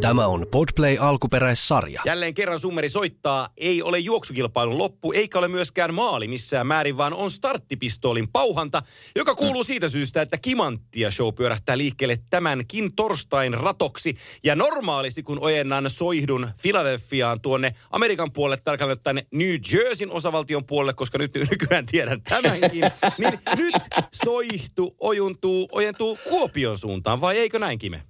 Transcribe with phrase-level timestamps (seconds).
[0.00, 2.02] Tämä on Podplay alkuperäissarja.
[2.04, 3.48] Jälleen kerran summeri soittaa.
[3.56, 8.82] Ei ole juoksukilpailun loppu, eikä ole myöskään maali missään määrin, vaan on starttipistoolin pauhanta,
[9.16, 14.16] joka kuuluu siitä syystä, että Kimanttia show pyörähtää liikkeelle tämänkin torstain ratoksi.
[14.44, 20.94] Ja normaalisti, kun ojennan soihdun Filadelfiaan tuonne Amerikan puolelle, tarkalleen tänne New Jerseyn osavaltion puolelle,
[20.94, 22.84] koska nyt nykyään tiedän tämänkin,
[23.18, 23.82] niin nyt
[24.24, 28.09] soihtu ojuntuu, ojentuu Kuopion suuntaan, vai eikö näin, Kime?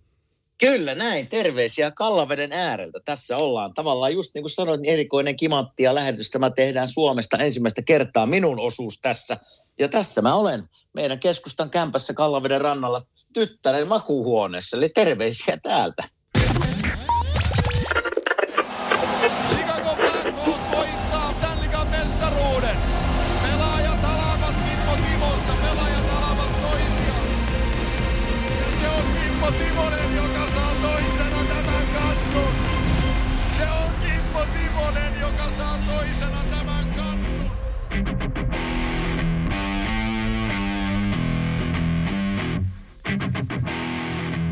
[0.61, 3.00] Kyllä näin, terveisiä Kallaveden ääreltä.
[3.04, 6.30] Tässä ollaan tavallaan just niin kuin sanoit, niin erikoinen kimantti ja lähetys.
[6.30, 9.36] Tämä tehdään Suomesta ensimmäistä kertaa minun osuus tässä.
[9.79, 13.02] Ja tässä mä olen meidän keskustan kämpässä Kallaveden rannalla
[13.32, 14.76] tyttären makuuhuoneessa.
[14.76, 16.04] Eli terveisiä täältä.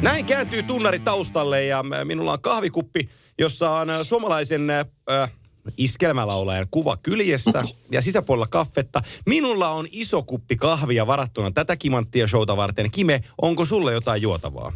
[0.02, 5.30] Näin kääntyy tunnari taustalle ja äh, minulla on kahvikuppi, jossa on äh, suomalaisen äh,
[5.76, 9.02] iskelmälaulajan kuva kyljessä ja sisäpuolella kaffetta.
[9.26, 12.90] Minulla on iso kuppi kahvia varattuna tätä kimanttia showta varten.
[12.90, 14.72] Kime, onko sulle jotain juotavaa?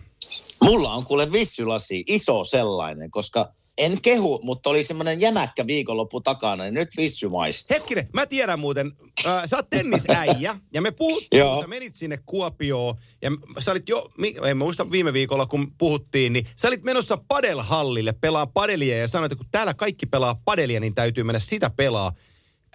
[0.63, 6.65] Mulla on kuule vissylasi, iso sellainen, koska en kehu, mutta oli semmoinen jämäkkä viikonloppu takana,
[6.65, 7.75] niin nyt vissy maistuu.
[7.75, 8.93] Hetkinen, mä tiedän muuten,
[9.27, 14.11] äh, sä oot tennisäijä ja me puhuttiin, sä menit sinne Kuopioon ja sä olit jo,
[14.19, 18.99] mi- en mä muista viime viikolla kun puhuttiin, niin sä olit menossa padelhallille pelaa padelia
[18.99, 22.13] ja sanoit, että kun täällä kaikki pelaa padelia, niin täytyy mennä sitä pelaa.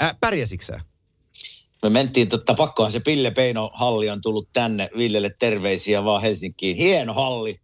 [0.02, 0.80] Äh, pärjäsitkö sä?
[1.84, 6.78] Me mentiin, totta pakkohan se Pille Peino halli on tullut tänne Villelle terveisiä vaan Helsinkiin.
[6.78, 7.60] Hieno halli.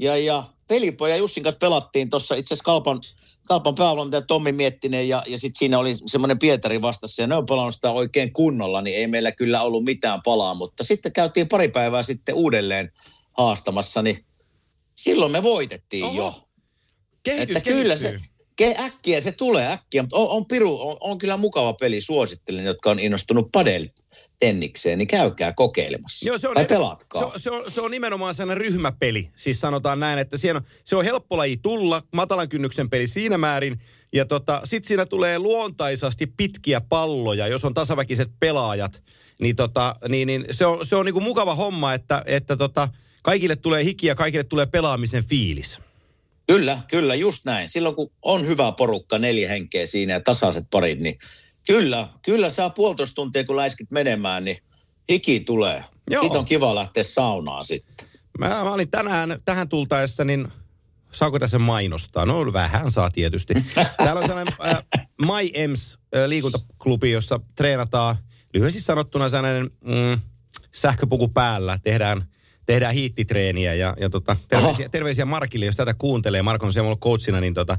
[0.00, 3.00] Ja, ja pelipoja Jussin kanssa pelattiin tuossa itse asiassa Kalpan,
[3.48, 7.46] Kalpan päävalmentaja Tommi Miettinen ja, ja sitten siinä oli semmoinen Pietari vastassa ja ne on
[7.46, 11.68] pelannut sitä oikein kunnolla, niin ei meillä kyllä ollut mitään palaa, mutta sitten käytiin pari
[11.68, 12.92] päivää sitten uudelleen
[13.32, 14.24] haastamassa, niin
[14.96, 16.16] silloin me voitettiin Oho.
[16.16, 16.34] jo.
[17.22, 18.18] Kehitys Että kyllä kehittyy.
[18.20, 22.00] se, ke, äkkiä se tulee äkkiä, mutta on, on piru, on, on, kyllä mukava peli,
[22.00, 23.86] suosittelen, jotka on innostunut padel
[24.38, 26.28] tennikseen, niin käykää kokeilemassa.
[26.28, 27.20] Joo, se on, tai pelatkaa.
[27.20, 29.30] Se, on- se, on, se on nimenomaan sellainen ryhmäpeli.
[29.36, 33.80] Siis sanotaan näin, että on, se on helppo laji tulla, matalan kynnyksen peli siinä määrin.
[34.12, 39.02] Ja tota, sit siinä tulee luontaisasti pitkiä palloja, jos on tasaväkiset pelaajat.
[39.40, 42.88] Niin, tota, niin, niin se on, se on niinku mukava homma, että, että tota,
[43.22, 45.80] kaikille tulee hiki ja kaikille tulee pelaamisen fiilis.
[46.48, 47.68] Kyllä, kyllä, just näin.
[47.68, 51.18] Silloin kun on hyvä porukka, neljä henkeä siinä ja tasaiset parit, niin
[51.66, 54.58] kyllä, kyllä saa puolitoista tuntia, kun läiskit menemään, niin
[55.10, 55.84] hiki tulee.
[56.10, 56.22] Joo.
[56.22, 58.06] Siitä on kiva lähteä saunaan sitten.
[58.38, 60.48] Mä, mä olin tänään tähän tultaessa, niin
[61.12, 62.26] saako tässä mainostaa?
[62.26, 63.54] No vähän saa tietysti.
[64.04, 64.84] Täällä on sellainen äh,
[65.20, 68.16] My Ems äh, liikuntaklubi, jossa treenataan
[68.54, 70.20] lyhyesti sanottuna sellainen mm,
[70.74, 71.78] sähköpuku päällä.
[71.82, 72.28] Tehdään,
[72.68, 76.42] tehdään hiittitreeniä ja, ja tota, terveisiä, terveisiä Markille, jos tätä kuuntelee.
[76.42, 77.78] Mark on siellä mulla coachina, niin, tota,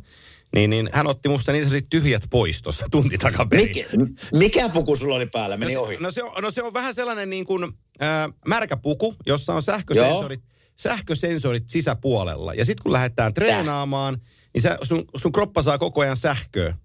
[0.56, 3.68] niin, niin hän otti musta niin sanotusti tyhjät pois tuossa tunti takaperin.
[3.68, 3.88] Mikä,
[4.34, 5.58] mikä puku sulla oli päällä?
[5.58, 5.98] Meni no, ohi.
[6.00, 9.62] no, se on, no se on vähän sellainen niin kuin äh, märkä puku, jossa on
[9.62, 10.42] sähkösensorit,
[10.76, 12.54] sähkösensorit sisäpuolella.
[12.54, 14.18] Ja sitten kun lähdetään treenaamaan,
[14.54, 16.76] niin sä, sun, sun kroppa saa koko ajan sähköä.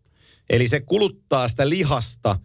[0.50, 2.38] Eli se kuluttaa sitä lihasta,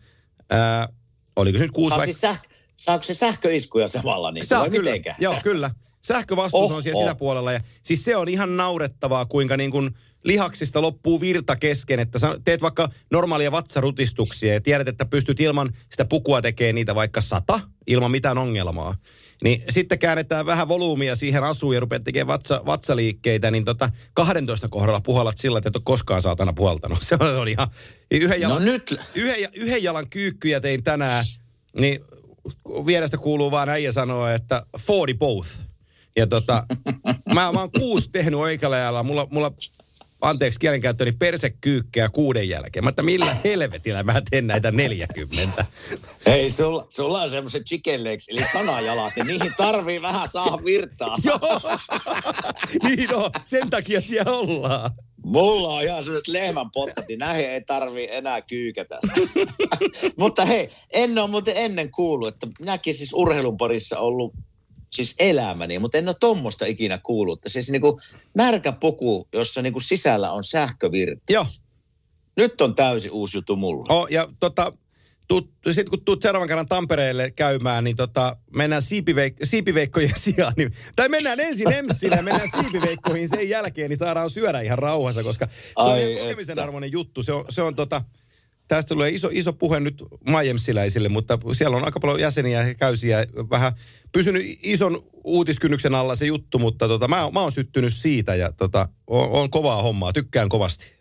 [0.53, 0.87] äh,
[1.35, 2.05] oliko se nyt kuusi vai...
[2.05, 4.31] siis säh- saako se sähköiskuja samalla?
[4.31, 5.15] Niin Saa kyllä, mitenkään?
[5.19, 5.71] joo kyllä.
[6.01, 7.03] Sähkövastus Oh, on siellä oh.
[7.03, 7.51] sisäpuolella.
[7.51, 9.89] Ja siis se on ihan naurettavaa, kuinka niin kuin
[10.23, 11.99] lihaksista loppuu virta kesken.
[11.99, 17.21] Että teet vaikka normaalia vatsarutistuksia ja tiedät, että pystyt ilman sitä pukua tekemään niitä vaikka
[17.21, 18.95] sata ilman mitään ongelmaa.
[19.43, 24.67] Niin sitten käännetään vähän volyymia siihen asuun ja rupeat tekemään vatsa, vatsaliikkeitä, niin tota 12
[24.67, 27.03] kohdalla puhallat sillä, että et ole koskaan saatana puhaltanut.
[27.09, 27.67] Se on, on ihan
[28.11, 31.25] yhden jalan, No nyt, yhden, yhden jalan kyykkyjä tein tänään,
[31.79, 31.99] niin
[32.85, 35.49] vierestä kuuluu vaan äijä sanoa, että 40 both.
[36.15, 36.65] Ja tota,
[37.33, 39.51] mä, mä oon kuusi tehnyt oikealla jalalla, mulla, mulla
[40.21, 42.83] anteeksi kielenkäyttöni persekyykkää kuuden jälkeen.
[42.83, 45.65] Mä että millä helvetillä mä teen näitä 40.
[46.25, 51.17] hei, sulla, sulla on semmoiset chicken legs, eli kanajalat, ja niihin tarvii vähän saada virtaa.
[51.25, 51.61] Joo,
[52.83, 54.91] niin on, sen takia siellä ollaan.
[55.25, 58.99] Mulla on ihan sellaiset lehmän pottat, niin näihin ei tarvi enää kyykätä.
[60.19, 64.33] Mutta hei, en ole muuten ennen kuullut, että minäkin siis urheilun parissa ollut
[64.93, 67.39] siis elämäni, mutta en ole tommosta ikinä kuullut.
[67.39, 67.99] Että Siis niinku
[68.37, 71.21] märkä puku, jossa niinku sisällä on sähkövirta.
[71.29, 71.45] Joo,
[72.37, 73.95] Nyt on täysin uusi juttu mulla.
[73.95, 74.73] oh, ja tota,
[75.71, 80.53] sitten kun tuut seuraavan kerran Tampereelle käymään, niin tota, mennään siipiveik- siipiveikkojen sijaan.
[80.57, 85.23] Niin, tai mennään ensin Emssille ja mennään siipiveikkoihin sen jälkeen, niin saadaan syödä ihan rauhassa,
[85.23, 86.63] koska se on Ai ihan kokemisen että.
[86.63, 87.23] arvoinen juttu.
[87.23, 88.01] Se on, se on tota,
[88.67, 93.25] tästä tulee iso, iso puhe nyt Majemsiläisille, mutta siellä on aika paljon jäseniä ja käysiä.
[93.49, 93.73] Vähän
[94.11, 98.89] pysynyt ison uutiskynnyksen alla se juttu, mutta tota, mä, mä oon syttynyt siitä ja tota,
[99.07, 100.98] on, on kovaa hommaa, tykkään kovasti.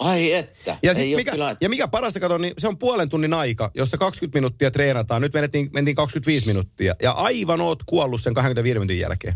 [0.00, 0.76] Ai että.
[0.82, 3.70] Ja, Ei sit mikä, kyllä- ja mikä parasta, kato, niin se on puolen tunnin aika,
[3.74, 5.22] jossa 20 minuuttia treenataan.
[5.22, 6.94] Nyt menettiin, mentiin 25 minuuttia.
[7.02, 9.34] Ja aivan oot kuollut sen 25 minuutin jälkeen.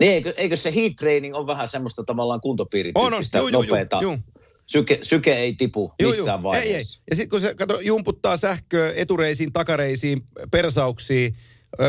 [0.00, 3.22] Niin, eikö, eikö se heat training on vähän semmoista tavallaan kuntopiirityyppistä On, on.
[3.34, 3.98] Juu, juu, nopeata?
[4.02, 4.18] juu, juu.
[4.66, 6.52] Syke, syke ei tipu Juu, missään juu.
[6.52, 6.64] Ei, ei.
[6.66, 7.02] vaiheessa.
[7.10, 11.36] Ja sitten kun se kato, jumputtaa sähköä etureisiin, takareisiin, persauksiin,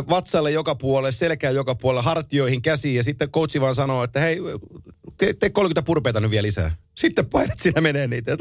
[0.09, 2.95] vatsalle joka puolelle, selkään joka puolelle, hartioihin, käsiin.
[2.95, 4.37] Ja sitten coachi vaan sanoo, että hei,
[5.21, 6.75] tee, tee 30 purpeita nyt vielä lisää.
[6.95, 8.37] Sitten painat siinä menee niitä.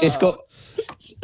[0.00, 0.38] Siis, kun,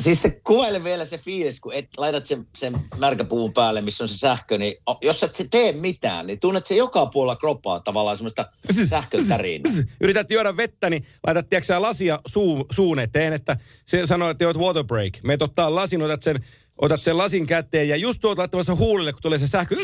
[0.02, 4.08] siis se kuvaile vielä se fiilis, kun et, laitat sen, sen märkäpuun päälle, missä on
[4.08, 8.16] se sähkö, niin jos et se tee mitään, niin tunnet se joka puolella kroppaa tavallaan
[8.16, 8.46] semmoista
[8.88, 9.72] sähkötärinää.
[10.00, 14.58] Yrität juoda vettä, niin laitat tiedätkö, lasia suu, suun eteen, että se sanoo, että oot
[14.58, 15.12] water break.
[15.24, 16.44] Meet ottaa lasin, otat sen,
[16.78, 19.76] otat sen lasin käteen ja just tuot laittamassa huulille, kun tulee se sähkö,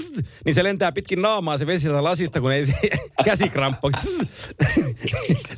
[0.45, 2.73] niin se lentää pitkin naamaa se vesi lasista, kun ei se
[3.25, 3.91] käsikramppo.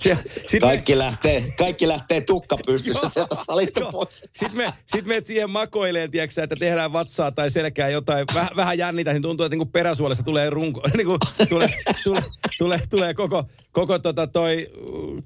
[0.00, 4.24] Se- sit me- Kaikki lähtee, kaikki lähtee tukka pystyssä sieltä salista pois.
[4.32, 8.50] Sitten me, sit meet siihen makoileen, tiedätkö, sä, että tehdään vatsaa tai selkää jotain, väh,
[8.56, 11.68] vähän jännitä, niin tuntuu, että niin peräsuolesta tulee runko, niin kuin tulee,
[12.04, 12.22] tulee,
[12.58, 14.70] tulee, tulee koko, koko tota toi,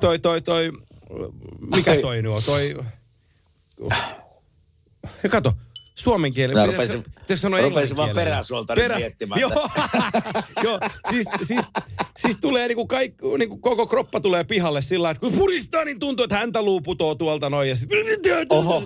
[0.00, 0.72] toi, toi, toi,
[1.76, 2.76] mikä toi on, toi,
[5.22, 5.52] ja kato,
[5.98, 6.54] suomen kieli.
[6.54, 9.40] Mä rupesin- pitäis sanoa rupesin vaan peräsuolta nyt miettimään.
[9.40, 9.50] Joo,
[10.64, 10.80] joo
[11.10, 11.60] siis, siis,
[12.16, 15.98] siis, tulee niinku kaikki, niinku koko kroppa tulee pihalle sillä lailla, että kun puristaa, niin
[15.98, 17.68] tuntuu, että häntä luu putoo tuolta noin.
[17.68, 17.90] Ja sit,
[18.50, 18.82] Oho.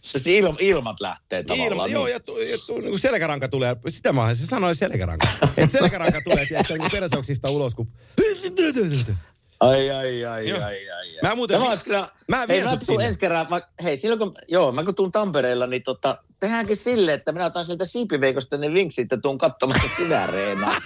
[0.00, 1.72] Se ilma, ilmat lähtee tavallaan.
[1.72, 2.12] Ilma, joo, niin.
[2.12, 5.28] ja, tu, ja tu, niin selkäranka tulee, sitä mä se sanoi selkäranka.
[5.56, 7.92] Että selkäranka tulee, tiedätkö, niin peräsauksista ulos, kun...
[9.60, 10.58] Ai, ai, ai, Joo.
[10.64, 11.18] ai, ai, ai.
[11.22, 13.06] Mä muuten- Tämä kyllä, mä hei, mä sut tuun sinne.
[13.06, 17.12] ensi kerran, mä, hei, silloin kun, joo, mä kun tuun Tampereella, niin tota, tehdäänkin sille,
[17.12, 20.80] että minä otan sieltä siipiveikosta ne vinksit ja tuun katsomassa kynäreenaa.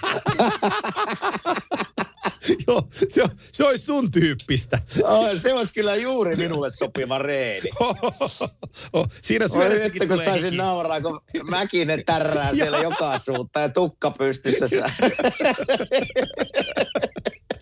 [2.67, 4.79] joo, se, on- se olisi sun tyyppistä.
[5.03, 7.69] oh, se olisi kyllä juuri minulle sopiva reeni.
[8.93, 10.57] oh, siinä Oi että kun saisin hiki.
[10.57, 14.65] nauraa, kun Mäkinen tärrää siellä joka suuntaan ja tukka pystyssä.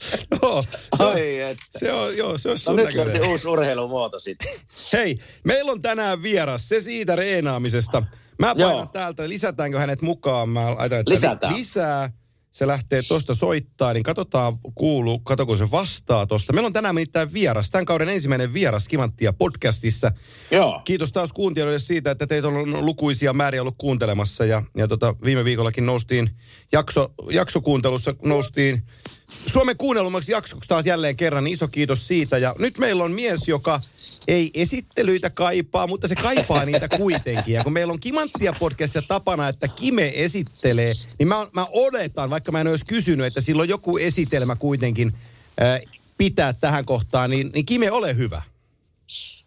[0.42, 0.64] Joo,
[0.98, 1.64] se, on, Ai että.
[1.78, 3.14] se on, joo, se on No sun nyt näköinen.
[3.14, 4.48] löytyi uusi urheilumuoto sitten.
[4.94, 8.04] Hei, meillä on tänään vieras, se siitä reenaamisesta.
[8.40, 8.86] Mä painan Joo.
[8.94, 10.50] täältä, lisätäänkö hänet mukaan?
[10.50, 11.56] Mä laitan, että Lisätään.
[11.56, 12.12] Lisää.
[12.52, 16.54] Se lähtee tosta soittaa, niin katsotaan, kuuluu, katoko se vastaa tosta.
[16.54, 20.12] Meillä on tänään nimittäin vieras, tämän kauden ensimmäinen vieras Kimanttia podcastissa.
[20.52, 20.82] Joo.
[20.84, 24.46] Kiitos taas kuuntelijoille siitä, että teitä on lukuisia määriä ollut kuuntelemassa.
[24.46, 26.30] Ja, ja tota, viime viikollakin noustiin,
[26.72, 28.84] jakso, jaksokuuntelussa noustiin
[29.46, 31.44] Suomen kuunnellumaksi jaksoksi taas jälleen kerran.
[31.44, 32.38] Niin iso kiitos siitä.
[32.38, 33.80] Ja nyt meillä on mies, joka
[34.28, 37.54] ei esittelyitä kaipaa, mutta se kaipaa niitä kuitenkin.
[37.54, 42.41] Ja kun meillä on Kimanttia podcastissa tapana, että Kime esittelee, niin mä, mä odotan, vaikka
[42.50, 45.14] mä en olisi kysynyt, että sillä on joku esitelmä kuitenkin
[45.62, 45.82] äh,
[46.18, 48.42] pitää tähän kohtaan, niin, niin Kime, ole hyvä.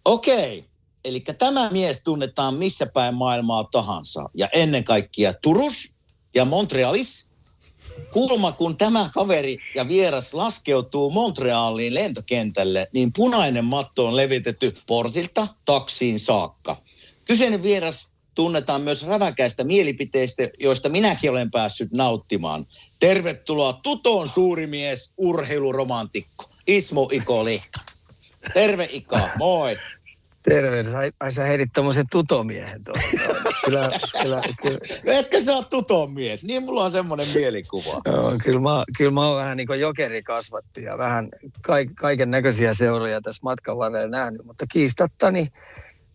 [0.05, 0.65] Okei.
[1.05, 4.31] Eli tämä mies tunnetaan missä päin maailmaa tahansa.
[4.35, 5.91] Ja ennen kaikkea Turus
[6.35, 7.29] ja Montrealis.
[8.13, 15.49] Kulma, kun tämä kaveri ja vieras laskeutuu Montrealiin lentokentälle, niin punainen matto on levitetty portilta
[15.65, 16.77] taksiin saakka.
[17.25, 22.67] Kyseinen vieras tunnetaan myös räväkäistä mielipiteistä, joista minäkin olen päässyt nauttimaan.
[23.01, 27.81] Tervetuloa Tutoon suuri mies, urheiluromantikko, Ismo Iko Lehka.
[28.55, 29.79] Terve Ika, moi.
[30.49, 30.95] Tervehdys.
[30.95, 33.03] Ai, ai sä heidit tommosen tutomiehen tuohon.
[33.65, 33.91] kyllä,
[34.23, 34.79] kyllä, kyllä,
[35.19, 36.45] Etkö sä oot Tuton mies?
[36.45, 38.03] Niin mulla on semmoinen mielikuva.
[38.05, 41.29] joo, kyllä, mä, kyllä mä oon vähän niin kuin jokeri kasvatti ja vähän
[41.63, 45.49] kaik, kaiken näköisiä seuroja tässä matkan varrella nähnyt, mutta kiistatta niin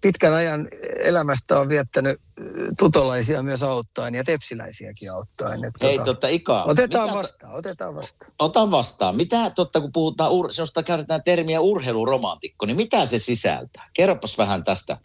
[0.01, 0.67] pitkän ajan
[0.99, 2.45] elämästä on viettänyt äh,
[2.79, 5.65] tutolaisia myös auttaen ja tepsiläisiäkin auttaen.
[5.65, 6.63] Että Hei, tota, totta Ika.
[6.63, 8.31] otetaan mitä- vastaan, otetaan vastaan.
[8.39, 9.15] Ota vastaan.
[9.15, 13.89] Mitä, totta kun puhutaan, ur, sellaista käytetään termiä urheiluromantikko, niin mitä se sisältää?
[13.93, 14.97] Kerropas vähän tästä.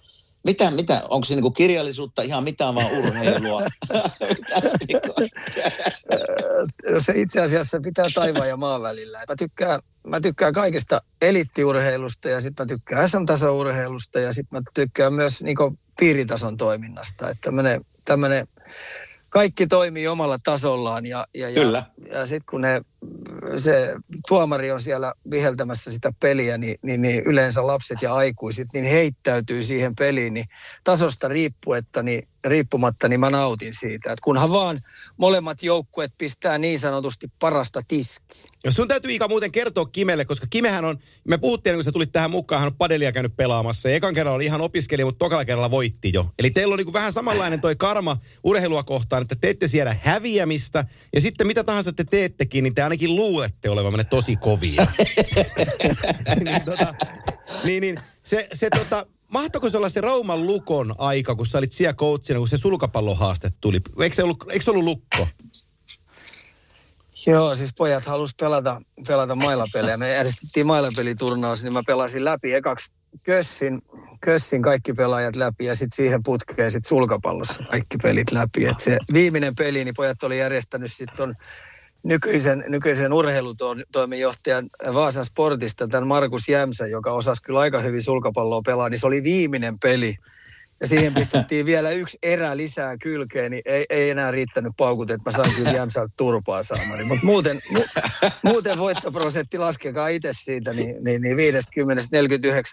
[0.45, 3.63] Mitä, mitä, onko se niinku kirjallisuutta ihan mitään vaan urheilua?
[4.63, 5.15] Se niinku-
[6.87, 9.19] Öö, se itse asiassa pitää taivaan ja maan välillä.
[9.29, 15.15] Mä tykkään, mä tykkään kaikesta elittiurheilusta ja sitten mä tykkään SM-tasourheilusta ja sitten mä tykkään
[15.15, 17.31] myös niinku piiritason toiminnasta.
[17.31, 18.47] Että tämmönen, tämmönen,
[19.31, 22.83] kaikki toimii omalla tasollaan ja, ja, ja, ja sitten kun ne
[23.57, 23.97] se
[24.29, 29.63] tuomari on siellä viheltämässä sitä peliä, niin, niin, niin yleensä lapset ja aikuiset niin heittäytyy
[29.63, 30.47] siihen peliin, niin
[30.85, 34.13] tasosta riippuetta, niin, riippumatta, niin mä nautin siitä.
[34.13, 34.81] Et kunhan vaan
[35.17, 38.53] molemmat joukkueet pistää niin sanotusti parasta tiskiä.
[38.65, 42.13] Ja sun täytyy Ika muuten kertoa Kimelle, koska Kimehän on, me puhuttiin, kun sä tulit
[42.13, 43.89] tähän mukaan, hän on padelia käynyt pelaamassa.
[43.89, 46.27] Ja ekan kerralla oli ihan opiskelija, mutta tokalla kerralla voitti jo.
[46.39, 50.85] Eli teillä on niin vähän samanlainen toi karma urheilua kohtaan, että te ette siellä häviämistä.
[51.13, 54.87] Ja sitten mitä tahansa te teettekin, niin te ainakin luulette olevanne tosi kovia.
[56.45, 56.95] niin, tota,
[57.65, 61.73] niin, niin, se, se tota, mahtoiko se olla se Rauman lukon aika, kun sä olit
[61.73, 63.81] siellä coachina, kun se sulkapallohaaste tuli?
[64.01, 65.29] Eikö se ollut, eikö se ollut lukko?
[67.27, 69.97] Joo, siis pojat halus pelata, pelata mailapelejä.
[69.97, 72.93] Me järjestettiin mailapeliturnaus, niin mä pelasin läpi ekaksi
[73.25, 73.83] Kössin,
[74.21, 78.67] Kössin kaikki pelaajat läpi ja sitten siihen putkeen sitten sulkapallossa kaikki pelit läpi.
[78.67, 81.35] Et se viimeinen peli, niin pojat oli järjestänyt sitten
[82.05, 88.89] nykyisen, nykyisen urheilutoimenjohtajan Vaasan Sportista, tämän Markus Jämsä, joka osasi kyllä aika hyvin sulkapalloa pelaa,
[88.89, 90.15] niin se oli viimeinen peli.
[90.81, 95.31] Ja siihen pistettiin vielä yksi erä lisää kylkeen, niin ei, ei enää riittänyt paukut, että
[95.31, 97.05] mä sain kyllä Jämsältä turpaa saamani.
[97.05, 97.81] Mutta muuten, mu,
[98.45, 101.37] muuten voittoprosentti, laskekaa itse siitä, niin, niin, niin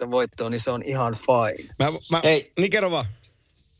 [0.08, 1.70] 50-49 voittoa, niin se on ihan fine.
[1.80, 2.52] Mä, mä, Hei.
[2.60, 3.06] Niin kerro vaan.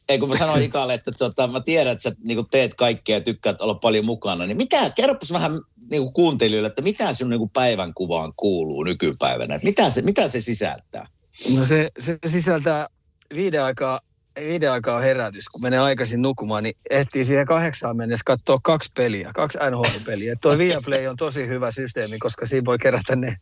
[0.10, 3.22] Ei kun mä sanoin Ikalle, että tota, mä tiedän, että sä niin teet kaikkea ja
[3.22, 5.52] tykkäät olla paljon mukana, niin mitä, kerropas vähän
[5.92, 9.60] niin kuuntelijoille, että mitä sun niin päivän kuvaan kuuluu nykypäivänä?
[9.64, 11.08] Mitä se, mitä se sisältää?
[11.56, 12.88] No se, se sisältää
[13.36, 14.00] viiden aikaa,
[14.40, 18.92] viiden aikaa on herätys, kun menee aikaisin nukumaan, niin ehtii siihen kahdeksaan mennessä katsoa kaksi
[18.96, 20.36] peliä, kaksi NHL-peliä.
[20.42, 23.36] Tuo Viaplay on tosi hyvä systeemi, koska siinä voi kerätä ne,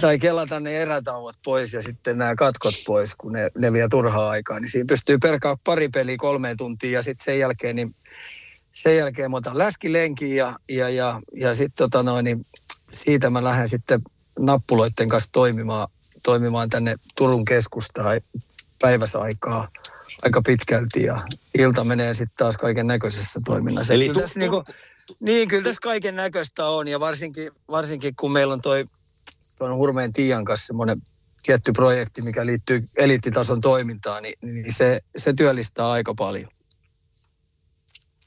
[0.00, 4.28] tai kelata ne erätauot pois ja sitten nämä katkot pois, kun ne, ne vie turhaa
[4.28, 4.60] aikaa.
[4.60, 7.94] Niin siinä pystyy perkaa pari peliä kolmeen tuntiin ja sitten sen jälkeen, niin
[8.72, 12.46] sen jälkeen mä otan läskilenkin ja, ja, ja, ja sitten tota niin
[12.90, 14.00] siitä mä lähden sitten
[14.40, 15.88] nappuloiden kanssa toimimaan,
[16.22, 18.20] toimimaan tänne Turun keskustaan
[18.80, 19.68] päiväsaikaa
[20.22, 21.22] aika pitkälti ja
[21.58, 23.94] ilta menee sitten taas kaiken näköisessä toiminnassa.
[23.94, 24.64] Eli Kyllä tu- tässä niinku,
[25.20, 28.84] niin, kyllä tässä kaiken näköistä on ja varsinkin, varsinkin kun meillä on toi
[29.58, 31.02] tuon Hurmeen Tiian kanssa semmoinen
[31.42, 36.48] tietty projekti, mikä liittyy eliittitason toimintaan, niin, niin se, se työllistää aika paljon.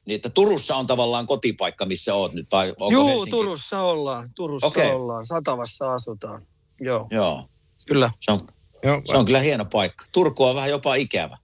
[0.06, 3.32] Niin, että Turussa on tavallaan kotipaikka, missä oot nyt, vai onko Juu, Helsinki?
[3.32, 4.92] Turussa ollaan, Turussa Okei.
[4.92, 6.48] ollaan, Satavassa asutaan.
[6.80, 7.50] Joo, Joo,
[7.88, 8.12] kyllä.
[8.20, 8.40] se on,
[8.84, 10.06] Joo, se on kyllä hieno paikka.
[10.12, 11.38] Turku on vähän jopa ikävä.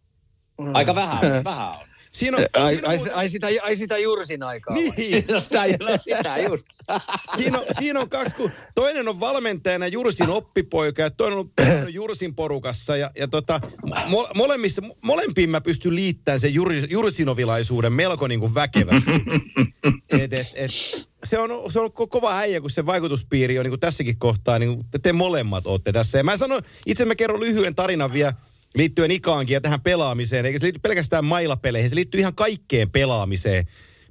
[0.62, 0.75] Mm.
[0.75, 1.77] Aika vähän, vähän on.
[2.12, 4.75] Siinä on, Ai, siinä on ai, muuten- ai, sitä, ai sitä Jursin aikaa.
[4.75, 6.67] niin, No sitä, no sitä just.
[7.38, 11.50] siinä on, siinä on kaksi, kun toinen on valmentajana Jursin oppipoika ja toinen on
[11.93, 12.95] Jursin porukassa.
[12.98, 13.60] Ja, ja tota,
[14.07, 19.12] mo, molemmissa, molempiin mä pystyn liittämään sen Jur, Jursinovilaisuuden melko niin kuin väkevästi.
[20.10, 20.72] Et, et, et,
[21.24, 24.60] se, on, se on ko- kova äijä, kun se vaikutuspiiri on niin kuin tässäkin kohtaa,
[24.60, 26.17] niin te molemmat olette tässä.
[26.17, 28.33] Ja mä sanon, itse mä kerron lyhyen tarinan vielä
[28.75, 30.46] liittyen Ikaankin ja tähän pelaamiseen.
[30.46, 33.65] Eikä se liity pelkästään mailapeleihin, se liittyy ihan kaikkeen pelaamiseen.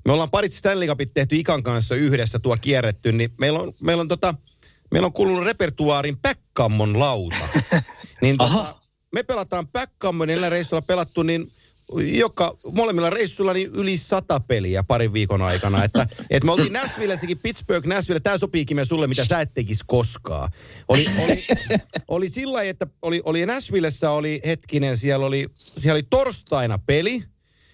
[0.04, 4.00] Me ollaan parit Stanley Cupit tehty Ikan kanssa yhdessä tuo kierretty, niin meillä on, meillä
[4.00, 4.35] on, tota,
[4.90, 7.49] meillä on kuulunut repertuaarin backgammon lauta.
[8.23, 8.75] niin tota,
[9.12, 11.52] me pelataan backgammon, näillä reissuilla pelattu, niin
[12.00, 15.84] joka, molemmilla reissuilla niin yli sata peliä parin viikon aikana.
[15.84, 19.84] Että, että me oltiin Nashvillessäkin, Pittsburgh, Nashville, tämä sopiikin me sulle, mitä sä et tekisi
[19.87, 20.52] koskaan.
[20.88, 21.44] Oli, oli,
[22.08, 27.25] oli sillä lailla, että oli, oli Nashvillessä oli hetkinen, siellä oli, siellä oli torstaina peli,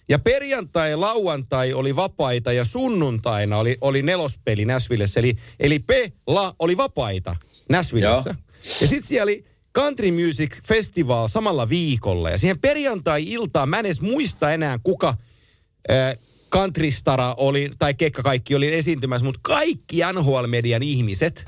[0.09, 5.21] ja perjantai ja lauantai oli vapaita ja sunnuntaina oli, oli nelospeli Nashvillessä.
[5.21, 7.37] Eli, eli P-la oli vapaita
[7.69, 8.35] Nashvillessä.
[8.81, 9.45] Ja sitten siellä oli
[9.79, 12.31] Country Music Festival samalla viikolla.
[12.31, 16.17] Ja siihen perjantai-iltaan, mä en edes muista enää kuka äh,
[16.51, 21.45] Countrystara oli, tai Kekka kaikki oli esiintymässä, mutta kaikki NHL-median ihmiset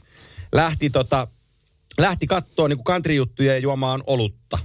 [0.53, 1.29] lähti, tota,
[1.99, 4.59] lähti kattoon niin country-juttuja ja juomaan olutta.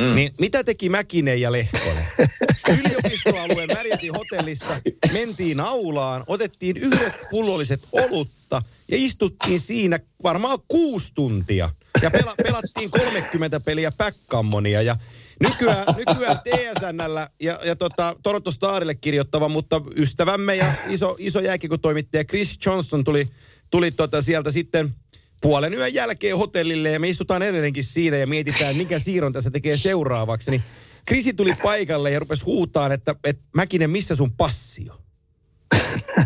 [0.00, 0.14] Mm.
[0.14, 2.06] Niin mitä teki Mäkinen ja Lehkonen?
[2.78, 4.80] Yliopistoalueen Marriotin hotellissa
[5.12, 11.70] mentiin aulaan, otettiin yhdet pullolliset olutta ja istuttiin siinä varmaan kuusi tuntia.
[12.02, 14.96] Ja pela, pelattiin 30 peliä backgammonia ja
[15.40, 22.24] nykyään, nykyään TSNllä ja, ja tota, Toronto Starille kirjoittava, mutta ystävämme ja iso, iso jääkiekotoimittaja
[22.24, 23.28] Chris Johnson tuli,
[23.70, 24.94] tuli tota sieltä sitten
[25.40, 29.76] puolen yön jälkeen hotellille ja me istutaan edelleenkin siinä ja mietitään, mikä siirron tässä tekee
[29.76, 30.50] seuraavaksi.
[30.50, 30.62] Niin
[31.04, 34.98] Krisi tuli paikalle ja rupesi huutaan, että, että Mäkinen, missä sun passi on?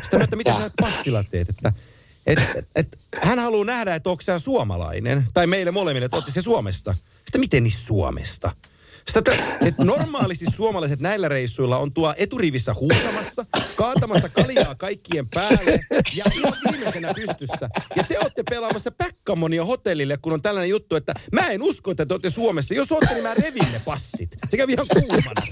[0.02, 1.48] Sitten mä, että mitä sä passilla teet?
[1.48, 1.72] Että,
[2.28, 5.24] et, et, et, hän haluaa nähdä, että onko suomalainen.
[5.34, 6.94] Tai meille molemmille, että se Suomesta.
[6.94, 8.52] Sitten miten niin Suomesta?
[9.08, 13.46] Sitä, että normaalisti suomalaiset näillä reissuilla on tuo eturivissä huutamassa,
[13.76, 15.80] kaatamassa kaljaa kaikkien päälle
[16.16, 17.68] ja ihan viimeisenä pystyssä.
[17.96, 22.06] Ja te olette pelaamassa Päkkamonia hotellille, kun on tällainen juttu, että mä en usko, että
[22.06, 22.74] te olette Suomessa.
[22.74, 24.30] Jos olette, niin mä revin ne passit.
[24.48, 25.42] Se kävi ihan kuumana.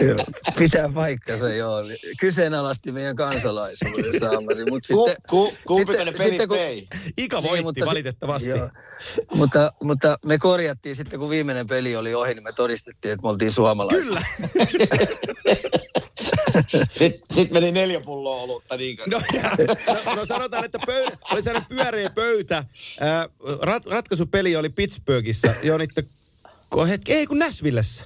[0.00, 0.24] Joo,
[0.58, 1.76] pitää paikkansa, joo.
[2.20, 4.64] Kyseenalaisti meidän kansalaisuuden saamari.
[4.64, 6.58] Mut Ku, sitten, ku, kumpi sitten- ne pelit sitten kun-?
[7.18, 8.50] Ika Niin, voitti mutta se- valitettavasti.
[8.50, 8.70] Joo.
[9.34, 13.28] mutta, mutta me korjattiin sitten, kun viimeinen peli oli ohi, niin me todistettiin, että me
[13.28, 14.02] oltiin suomalaisia.
[14.02, 14.22] Kyllä.
[16.98, 18.76] Sitten sit meni neljä pulloa olutta.
[18.76, 19.10] Niin kuin.
[19.10, 19.50] No, ja,
[20.04, 22.64] no, no sanotaan, että pöydä, oli sellainen pyöreä pöytä.
[23.00, 23.28] Ää,
[23.62, 25.54] rat, ratkaisupeli oli Pittsburghissa.
[25.62, 26.02] Joo, niitä,
[26.88, 28.04] hetki, ei kun Näsvillessä.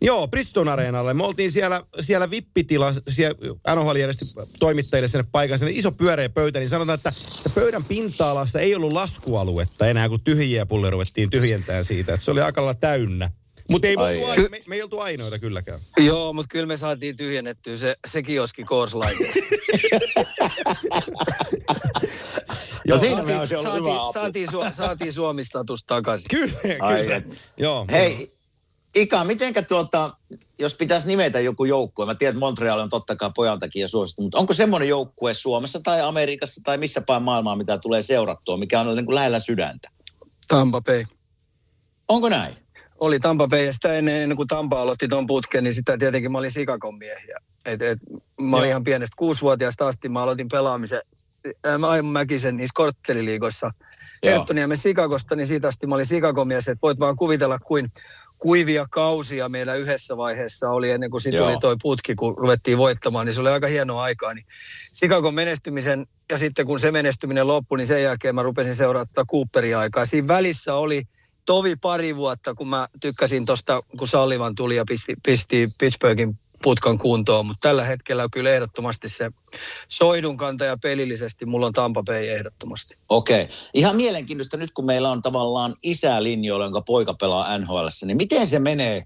[0.00, 1.14] Joo, Bristol Areenalle.
[1.14, 3.38] Me oltiin siellä, siellä vippitila, siellä
[3.74, 4.24] NHL järjesti
[4.58, 8.92] toimittajille sinne paikan, sinne iso pyöreä pöytä, niin sanotaan, että, että pöydän pinta-alassa ei ollut
[8.92, 12.14] laskualuetta enää, kun tyhjiä pulleja ruvettiin tyhjentämään siitä.
[12.14, 13.30] Että se oli aika lailla täynnä.
[13.70, 14.48] Mutta ei me, Ai oltu ai.
[14.48, 15.80] me, me ei oltu ainoita kylläkään.
[16.00, 19.32] Joo, mutta kyllä me saatiin tyhjennettyä se, se kioski Korslaike.
[22.88, 24.12] No siinä saatiin, hyvä apu.
[24.12, 26.28] saatiin, su, saatiin Suomi-status takaisin.
[26.30, 27.16] Kyllä, Ai kyllä.
[27.16, 27.24] et.
[27.56, 27.86] Joo.
[27.90, 28.32] Hei,
[28.94, 30.10] Ika, mitenkä tuota,
[30.58, 34.22] jos pitäisi nimetä joku joukkue, mä tiedän, että Montreal on totta kai pojan takia suosittu,
[34.22, 38.80] mutta onko semmoinen joukkue Suomessa tai Amerikassa tai missä päin maailmaa, mitä tulee seurattua, mikä
[38.80, 39.90] on niin kuin lähellä sydäntä?
[40.48, 41.04] Tampa Bay.
[42.08, 42.56] Onko näin?
[43.00, 46.32] Oli Tampa Bay ja sitä ennen, ennen kuin Tampa aloitti ton putken, niin sitä tietenkin
[46.32, 47.38] mä olin Sikakon miehiä.
[47.66, 47.98] Et, et,
[48.40, 48.70] mä olin Joo.
[48.70, 51.00] ihan pienestä kuusivuotiaasta asti, mä aloitin pelaamisen
[51.88, 53.70] Aimo Mäkisen niissä kortteliliigoissa.
[54.24, 57.88] Herttoniemen Sikakosta, niin siitä asti mä olin Sikakon mies, että voit vaan kuvitella, kuin
[58.38, 61.48] kuivia kausia meillä yhdessä vaiheessa oli ennen kuin sitten Joo.
[61.48, 64.34] oli toi putki, kun ruvettiin voittamaan, niin se oli aika hienoa aikaa.
[64.34, 64.46] Niin
[64.92, 69.24] Sikakon menestymisen ja sitten kun se menestyminen loppui, niin sen jälkeen mä rupesin seuraamaan tätä
[69.30, 70.06] Cooperia aikaa.
[70.06, 71.02] Siinä välissä oli
[71.48, 76.98] tovi pari vuotta, kun mä tykkäsin tosta, kun Sallivan tuli ja pisti, pisti Pittsburghin putkan
[76.98, 79.30] kuntoon, mutta tällä hetkellä kyllä ehdottomasti se
[79.88, 82.96] soidun kantaja pelillisesti, mulla on Tampa Bay ehdottomasti.
[83.08, 83.42] Okei.
[83.42, 83.56] Okay.
[83.74, 88.46] Ihan mielenkiintoista nyt, kun meillä on tavallaan isä linjoilla, jonka poika pelaa NHL, niin miten
[88.46, 89.02] se menee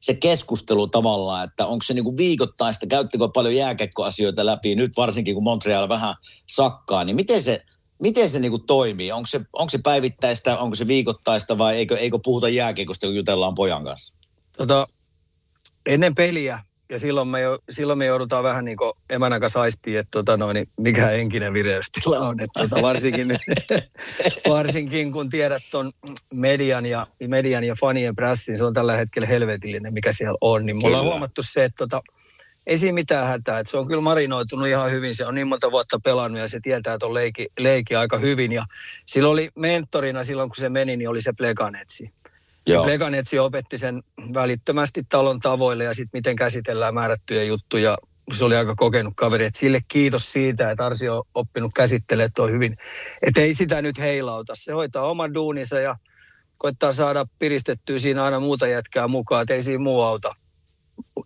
[0.00, 5.44] se keskustelu tavallaan, että onko se niinku viikoittaista, käyttikö paljon jääkekkoasioita läpi, nyt varsinkin kun
[5.44, 6.14] Montreal vähän
[6.46, 7.64] sakkaa, niin miten se,
[8.02, 9.12] miten se niinku toimii?
[9.12, 13.54] Onko se, onko se päivittäistä, onko se viikoittaista vai eikö, eikö puhuta jääkekosta, kun jutellaan
[13.54, 14.16] pojan kanssa?
[14.56, 14.86] Tota,
[15.86, 19.98] ennen peliä, ja silloin me, jo, silloin me joudutaan vähän niin kuin emänän kanssa aistiin,
[19.98, 22.40] että tota noin, niin mikä henkinen vireystila on.
[22.40, 23.28] Että tota, varsinkin,
[24.48, 25.92] varsinkin kun tiedät ton
[26.34, 30.66] median ja, median ja fanien prässin, se on tällä hetkellä helvetillinen, mikä siellä on.
[30.66, 31.02] Niin on Kyllä.
[31.02, 32.02] huomattu se, että tota,
[32.66, 33.58] ei siinä mitään hätää.
[33.58, 35.14] Että se on kyllä marinoitunut ihan hyvin.
[35.14, 38.52] Se on niin monta vuotta pelannut ja se tietää tuon leiki, leiki aika hyvin.
[38.52, 38.64] Ja
[39.06, 42.12] sillä oli mentorina silloin, kun se meni, niin oli se Pleganetsi.
[42.66, 42.86] Joo.
[42.86, 44.02] Leganetsi opetti sen
[44.34, 47.98] välittömästi talon tavoille ja sitten miten käsitellään määrättyjä juttuja.
[48.32, 52.48] Se oli aika kokenut kaveri, että sille kiitos siitä, että Arsi on oppinut käsittelemään tuo
[52.48, 52.76] hyvin.
[53.22, 54.54] Että ei sitä nyt heilauta.
[54.56, 55.96] Se hoitaa oman duuninsa ja
[56.58, 60.34] koittaa saada piristettyä siinä aina muuta jätkää mukaan, että ei siinä muu auta.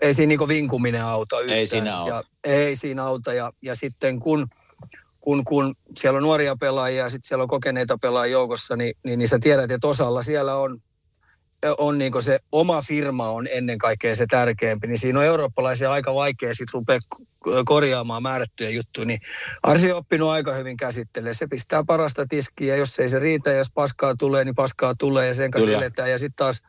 [0.00, 1.58] Ei siinä niinku vinkuminen auta yhtään.
[1.58, 2.10] Ei siinä auta.
[2.10, 4.46] Ja, ei siinä auta ja, ja sitten kun,
[5.20, 9.18] kun, kun siellä on nuoria pelaajia ja sitten siellä on kokeneita pelaajia joukossa, niin, niin,
[9.18, 10.78] niin sä tiedät, että osalla siellä on
[11.78, 16.14] on niin se oma firma on ennen kaikkea se tärkeämpi, niin siinä on eurooppalaisia aika
[16.14, 16.98] vaikea sitten rupea
[17.64, 19.20] korjaamaan määrättyjä juttuja, niin
[19.62, 21.34] Arsi on oppinut aika hyvin käsittelemään.
[21.34, 25.34] Se pistää parasta tiskiä, jos ei se riitä, jos paskaa tulee, niin paskaa tulee ja
[25.34, 25.78] sen kanssa Kyllä.
[25.78, 26.10] eletään.
[26.10, 26.62] Ja sitten taas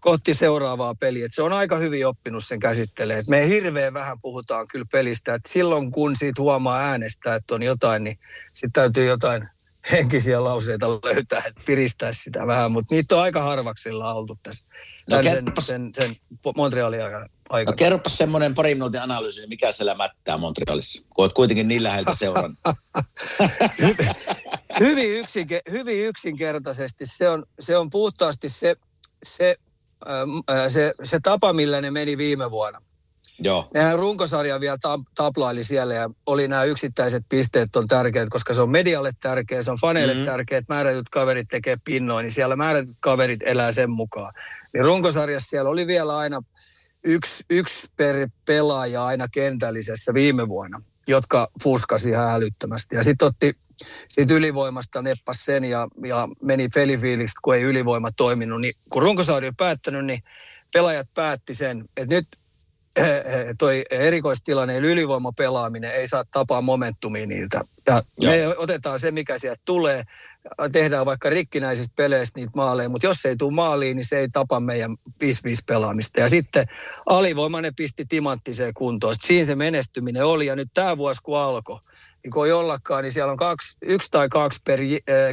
[0.00, 1.26] kohti seuraavaa peliä.
[1.26, 3.20] Et se on aika hyvin oppinut sen käsittelemään.
[3.20, 5.34] Et me hirveän vähän puhutaan kyllä pelistä.
[5.34, 8.18] Et silloin kun siitä huomaa äänestä, että on jotain, niin
[8.52, 9.48] sitten täytyy jotain
[9.92, 14.66] henkisiä lauseita löytää, että piristää sitä vähän, mutta niitä on aika harvaksilla oltu tässä
[15.10, 16.16] No no, sen, sen, sen
[16.56, 17.24] Montrealin aikana.
[17.24, 17.76] No aikana.
[17.76, 22.14] kerropas semmoinen pari minuutin analyysi, niin mikä siellä mättää Montrealissa, kun olet kuitenkin niin läheltä
[22.14, 22.58] seurannut.
[24.80, 28.76] hyvin, yksinke, hyvin yksinkertaisesti se on, se on puhtaasti se,
[29.22, 29.56] se,
[30.68, 32.82] se, se tapa, millä ne meni viime vuonna.
[33.38, 38.54] Joo, Nehän runkosarja vielä ta- taplaili siellä ja oli nämä yksittäiset pisteet on tärkeät, koska
[38.54, 40.20] se on medialle tärkeä, se on faneille Mhm.
[40.20, 40.26] mm.
[40.26, 44.32] tärkeä, että määrätyt kaverit tekee pinnoin, niin siellä määrätyt kaverit elää sen mukaan.
[44.74, 46.42] Niin runkosarjassa siellä oli vielä aina
[47.04, 52.96] yksi, yksi per pelaaja aina kentällisessä viime vuonna, jotka fuskasi ihan älyttömästi.
[52.96, 53.56] Ja sitten otti
[54.08, 58.60] sit ylivoimasta neppas sen ja, ja meni pelifiiliksi, kun ei ylivoima toiminut.
[58.60, 60.22] Niin kun runkosarja on päättänyt, niin
[60.72, 62.26] pelaajat päätti sen, että nyt
[63.58, 67.60] toi erikoistilanne, eli ylivoimapelaaminen ei saa tapaa momentumia niiltä.
[67.86, 68.32] Ja Joo.
[68.32, 70.04] me otetaan se, mikä sieltä tulee,
[70.72, 74.60] tehdään vaikka rikkinäisistä peleistä niitä maaleja, mutta jos ei tule maaliin, niin se ei tapa
[74.60, 75.26] meidän 5-5
[75.66, 76.20] pelaamista.
[76.20, 76.66] Ja sitten
[77.06, 79.14] alivoimainen pisti timanttiseen kuntoon.
[79.14, 81.80] Sitten Siinä se menestyminen oli, ja nyt tämä vuosi kun alkoi,
[82.22, 84.80] niin kun ei ollakaan, niin siellä on kaksi, yksi tai kaksi per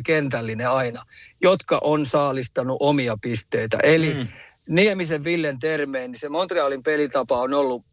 [0.05, 1.05] kentällinen aina,
[1.41, 3.77] jotka on saalistanut omia pisteitä.
[3.83, 4.27] Eli mm.
[4.69, 7.85] Niemisen Villen termeen, niin se Montrealin pelitapa on ollut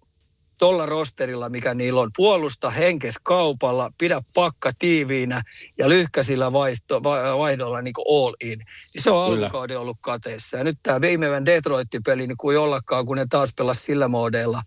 [0.59, 2.11] tuolla rosterilla, mikä niillä on.
[2.17, 5.43] Puolusta henkes kaupalla, pidä pakka tiiviinä
[5.79, 8.59] ja lyhkäisillä vaisto, va- vaihdolla niin all in.
[8.95, 9.47] Niin se on Kyllä.
[9.47, 10.57] alkukauden ollut kateessa.
[10.57, 14.63] Ja nyt tämä viimeinen Detroit-peli, niin kuin ollakaan, kun ne taas pelasi sillä modeilla,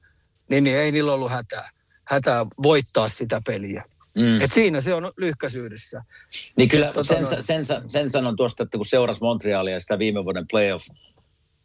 [0.49, 1.69] niin, niin ei niillä ollut hätää,
[2.03, 3.83] hätää voittaa sitä peliä.
[4.15, 4.41] Mm.
[4.41, 6.03] Et siinä se on lyhkäisyydessä.
[6.55, 10.23] Niin kyllä Tota sen, sen, sen, sen sanon tuosta, että kun seurasi Montrealia sitä viime
[10.23, 10.87] vuoden playoff,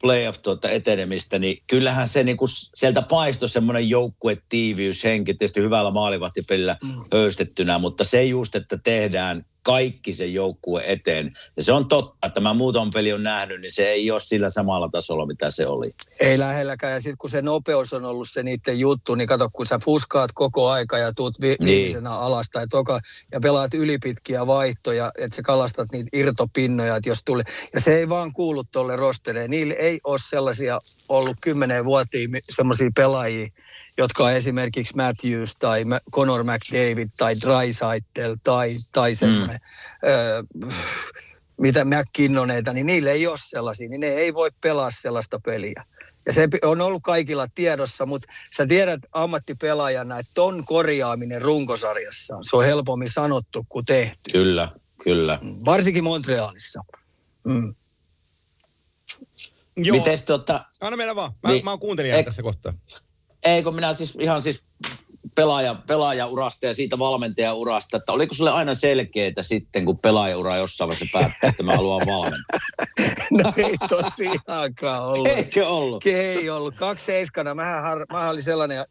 [0.01, 6.77] playoff tuota etenemistä, niin kyllähän se niinku sieltä paistoi semmoinen joukkuetiiviys, henki, tietysti hyvällä maalivahtipelillä
[6.85, 6.91] mm.
[7.13, 11.33] höystettynä, mutta se just, että tehdään kaikki sen joukkue eteen.
[11.57, 14.49] Ja se on totta, että mä muutaman peli on nähnyt, niin se ei ole sillä
[14.51, 15.95] samalla tasolla, mitä se oli.
[16.21, 16.93] Ei lähelläkään.
[16.93, 20.31] Ja sitten kun se nopeus on ollut se niiden juttu, niin kato, kun sä fuskaat
[20.35, 21.67] koko aika ja tuut vi- Niin.
[21.67, 23.01] viimeisenä alas tai toka,
[23.33, 27.45] ja pelaat ylipitkiä vaihtoja, että sä kalastat niitä irtopinnoja, että jos tulee.
[27.75, 29.51] Ja se ei vaan kuulu tuolle rostereen.
[29.51, 33.49] Niillä ei ole sellaisia ollut kymmenen vuotia semmoisia pelaajia,
[33.99, 39.61] jotka on esimerkiksi Matthews tai Conor McDavid tai Drysaitel tai, tai semmoinen,
[40.03, 40.09] mm.
[40.09, 40.43] öö,
[41.57, 45.85] mitä McKinnoneita, niin niillä ei ole sellaisia, niin ne ei voi pelaa sellaista peliä.
[46.27, 52.57] Ja se on ollut kaikilla tiedossa, mutta sä tiedät ammattipelaajana, että ton korjaaminen runkosarjassa, se
[52.57, 54.31] on helpommin sanottu kuin tehty.
[54.33, 55.39] Kyllä, kyllä.
[55.65, 56.85] Varsinkin Montrealissa.
[57.45, 57.75] Mm.
[59.77, 59.97] Joo.
[59.97, 61.33] Miten tota, Anna meillä vaan.
[61.43, 61.65] Mä, Niin.
[61.65, 62.73] mä oon kuuntelija Ei- tässä kohtaa.
[63.45, 64.63] Ei, kun minä siis ihan siis
[65.39, 71.19] pelaaja, pelaajaurasta ja siitä valmentajaurasta, että oliko sulle aina selkeää sitten, kun pelaajaura jossain vaiheessa
[71.19, 72.59] päättää, että mä haluan valmentaa?
[73.31, 75.27] No ei tosiaankaan ollut.
[75.29, 76.07] Eikö ollut?
[76.07, 76.75] Ei ollut.
[76.75, 77.55] Kaksi seiskana.
[77.55, 78.85] Mähän, har, mähän oli sellainen äh,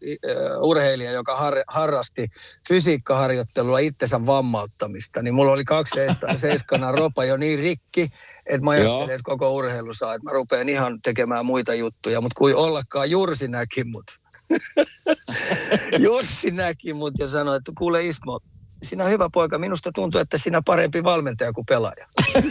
[0.61, 2.27] urheilija, joka har, harrasti
[2.67, 5.21] fysiikkaharjoittelua itsensä vammauttamista.
[5.21, 8.09] Niin mulla oli kaksi seista- seiskana ropa jo niin rikki,
[8.45, 8.95] että mä Joo.
[8.95, 12.21] ajattelin, että koko urheilu saa, että mä rupean ihan tekemään muita juttuja.
[12.21, 14.05] Mutta kuin ollakaan, Jursi näki mut.
[16.05, 18.39] Jussi näki mut ja sanoi, että kuule Ismo,
[18.83, 19.59] sinä on hyvä poika.
[19.59, 22.07] Minusta tuntuu, että sinä parempi valmentaja kuin pelaaja.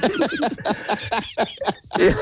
[1.99, 2.15] ja,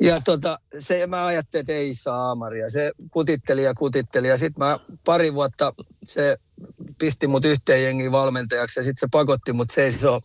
[0.00, 2.68] ja tota, se, mä ajattelin, että ei saa Maria.
[2.68, 5.72] Se kutitteli ja kutitteli ja sitten mä pari vuotta
[6.04, 6.36] se
[6.98, 10.20] pisti mut yhteen jengin valmentajaksi ja sitten se pakotti mut seisoo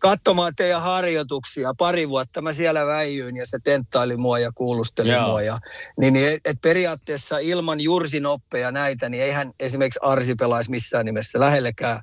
[0.00, 1.74] katsomaan teidän harjoituksia.
[1.78, 5.28] Pari vuotta mä siellä väijyin ja se tenttaili mua ja kuulusteli Joo.
[5.28, 5.42] mua.
[5.42, 5.58] Ja,
[6.00, 11.04] niin, niin et, et periaatteessa ilman Jursin oppeja näitä, niin eihän esimerkiksi Arsi pelaisi missään
[11.04, 12.00] nimessä lähellekään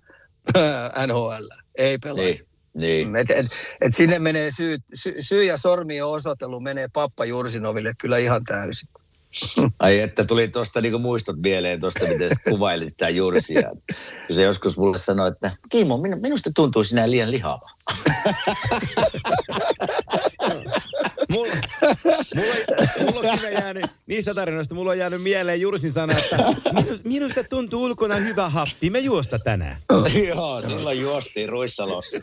[1.07, 1.47] NHL.
[1.75, 2.47] Ei pelaisi.
[2.73, 3.15] Niin.
[3.15, 3.45] Et, et,
[3.81, 8.89] et sinne menee syy, sy, syy ja sormien osoitelu menee Pappa Jursinoville kyllä ihan täysin.
[9.79, 13.71] Ai että tuli tuosta niinku muistot mieleen tuosta, miten kuvailit sitä Jursia.
[14.27, 17.65] Kun se joskus mulle sanoi, että Kimmo, minu- minusta tuntuu sinä liian lihava.
[21.31, 21.53] Mulla,
[22.35, 22.55] mulla,
[23.11, 26.37] mulla on jäänyt, niissä tarinoista mulla on jäänyt mieleen Jursin sana, että
[26.73, 29.77] minus, minusta tuntuu ulkona hyvä happi, me juosta tänään.
[30.27, 32.17] Joo, silloin juostiin Ruissalossa.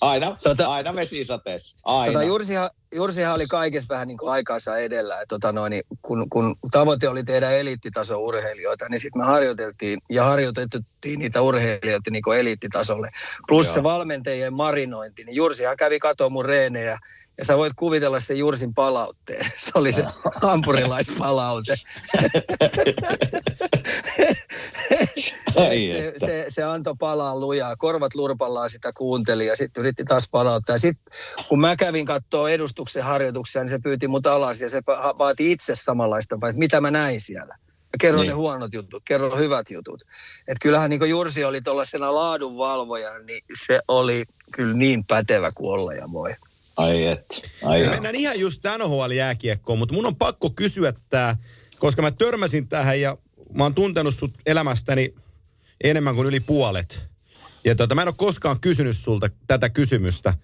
[0.00, 1.76] Aina, Tota- aina vesisateessa.
[1.84, 2.12] Aina.
[2.12, 5.20] Tota, Jursihan, Jursihan oli kaikessa vähän niin kuin aikaansa edellä.
[5.20, 9.98] Et, tota, noin, niin kun, kun tavoite oli tehdä eliittitason urheilijoita, niin sitten me harjoiteltiin
[10.10, 13.10] ja harjoitettiin niitä urheilijoita niin kuin eliittitasolle.
[13.48, 13.74] Plus Joo.
[13.74, 15.24] se valmentajien marinointi.
[15.24, 16.98] Niin Jursihan kävi katoa mun reenejä
[17.38, 19.46] ja sä voit kuvitella sen Jursin palautteen.
[19.58, 20.04] Se oli se
[20.42, 21.74] hampurilaispalaute.
[25.56, 30.28] Ai se, se, se antoi palaa lujaa, korvat lurpallaan sitä kuunteli ja sitten yritti taas
[30.30, 30.78] palauttaa.
[30.78, 31.12] Sitten
[31.48, 34.82] kun mä kävin katsoa edustuksen harjoituksia, niin se pyyti mut alas ja se
[35.18, 37.54] vaati itse samanlaista, että mitä mä näin siellä.
[37.86, 38.28] Mä kerron Niin.
[38.28, 40.02] ne huonot jutut, kerron hyvät jutut.
[40.48, 45.94] Et kyllähän niin Jursi oli tuollaisena laadunvalvoja, niin se oli kyllä niin pätevä kuin olla
[45.94, 46.34] ja voi.
[46.76, 47.36] Ai että.
[47.64, 51.36] Ai Me mennään ihan just NHL-jääkiekkoon, mutta mun on pakko kysyä tää,
[51.78, 53.16] koska mä törmäsin tähän ja
[53.52, 55.14] mä oon tuntenut sut elämästäni
[55.84, 57.02] enemmän kuin yli puolet.
[57.64, 60.34] Ja tota, mä en ole koskaan kysynyt sulta tätä kysymystä.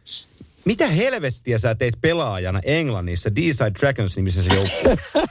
[0.64, 5.18] Mitä helvettiä sä teit pelaajana Englannissa D-Side Dragons nimisessä joukkueessa?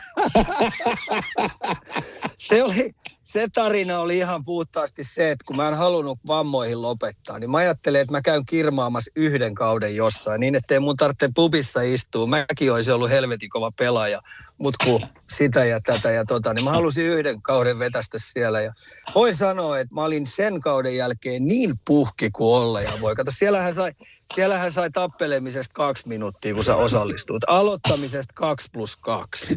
[2.38, 2.92] Se oli,
[3.32, 7.58] se tarina oli ihan puhtaasti se, että kun mä en halunnut vammoihin lopettaa, niin mä
[7.58, 12.28] ajattelin, että mä käyn kirmaamassa yhden kauden jossain, niin ettei mun tarvitse pubissa istua.
[12.28, 14.22] Mäkin olisin ollut helvetin kova pelaaja,
[14.58, 18.62] mutta kun sitä ja tätä ja tota, niin mä halusin yhden kauden vetästä siellä.
[18.62, 18.74] Ja
[19.16, 23.16] voin sanoa, että mä olin sen kauden jälkeen niin puhki kuin olla ja voi.
[23.16, 23.92] Kato, siellähän sai,
[24.36, 27.44] siellähän sai tappelemisesta kaksi minuuttia, kun sä osallistuit.
[27.48, 29.56] Aloittamisesta kaksi plus kaksi.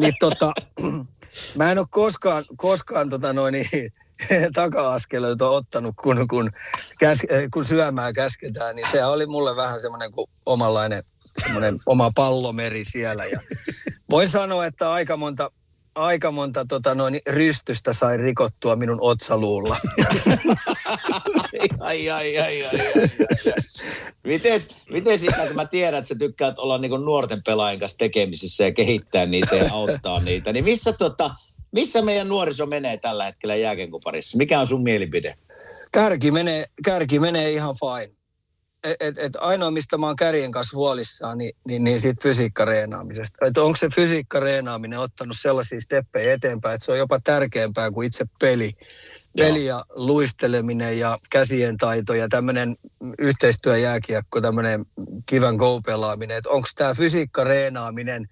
[0.00, 0.52] niin tota,
[1.54, 3.90] mä en ole koskaan, koskaan tota noin, niin,
[4.54, 6.52] taka-askeleita ottanut, kun, kun,
[7.00, 7.18] käs,
[7.52, 11.02] kun syömään käsketään, niin se oli mulle vähän semmoinen kuin omanlainen
[11.42, 13.24] semmoinen oma pallomeri siellä.
[13.24, 13.40] Ja
[14.10, 15.50] voin sanoa, että aika monta,
[15.96, 19.76] aika monta tota noin, rystystä sai rikottua minun otsaluulla.
[21.80, 22.72] ai, ai, ai, ai, ai,
[24.24, 28.64] Miten, miten sitä, kun mä tiedän, että sä tykkäät olla niin nuorten pelaajien kanssa tekemisissä
[28.64, 31.34] ja kehittää niitä ja auttaa niitä, niin missä, tota,
[31.72, 34.38] missä meidän nuoriso menee tällä hetkellä jääkenkuparissa?
[34.38, 35.34] Mikä on sun mielipide?
[35.92, 38.15] Kärki menee, kärki menee ihan fine
[39.00, 43.46] et, et ainoa, mistä mä oon kärjen kanssa huolissaan, niin, niin, niin siitä fysiikkareenaamisesta.
[43.46, 48.24] Että onko se fysiikkareenaaminen ottanut sellaisia steppejä eteenpäin, että se on jopa tärkeämpää kuin itse
[48.40, 48.72] peli.
[49.36, 52.76] Peli ja luisteleminen ja käsien taito ja tämmöinen
[53.18, 54.84] yhteistyöjääkiekko, tämmöinen
[55.26, 56.36] kivän go-pelaaminen.
[56.36, 58.28] Että onko tämä fysiikkareenaaminen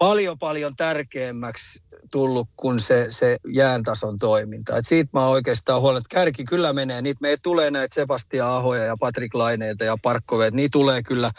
[0.00, 4.76] paljon paljon tärkeämmäksi tullut kuin se, se jääntason toiminta.
[4.76, 7.02] Et siitä mä oikeastaan huolen, että kärki kyllä menee.
[7.02, 10.54] Niitä me tulee näitä Sebastian Ahoja ja Patrick Laineita ja Parkkoveet.
[10.54, 11.30] Niitä tulee kyllä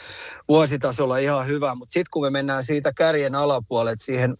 [0.50, 1.76] vuositasolla ihan hyvä.
[1.76, 4.38] Mutta sitten kun me mennään siitä kärjen alapuolelle siihen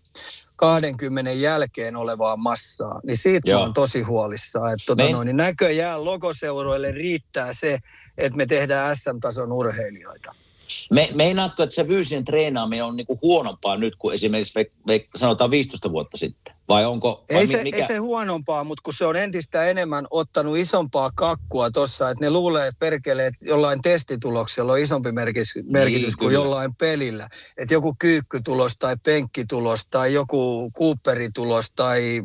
[0.56, 3.60] 20 jälkeen olevaan massaan, niin siitä Joo.
[3.60, 4.74] mä oon tosi huolissaan.
[4.74, 7.80] Että tota noin, niin näköjään logoseuroille riittää se,
[8.18, 10.36] että me tehdään SM-tason urheilijoita.
[10.90, 15.52] Me, meinaatko, että se fyysinen treenaaminen on niinku huonompaa nyt kuin esimerkiksi ve, ve, sanotaan
[15.52, 16.56] 15 vuotta sitten?
[16.72, 17.26] Vai onko...
[17.34, 17.78] Vai ei, se, mikä?
[17.78, 22.30] ei se huonompaa, mutta kun se on entistä enemmän ottanut isompaa kakkua tuossa, että ne
[22.30, 26.44] luulee, että perkele, että jollain testituloksella on isompi merkitys, niin, merkitys kuin kyllä.
[26.44, 27.30] jollain pelillä.
[27.58, 32.24] Että joku kyykkytulos tai penkkitulos tai joku kuupperitulos tai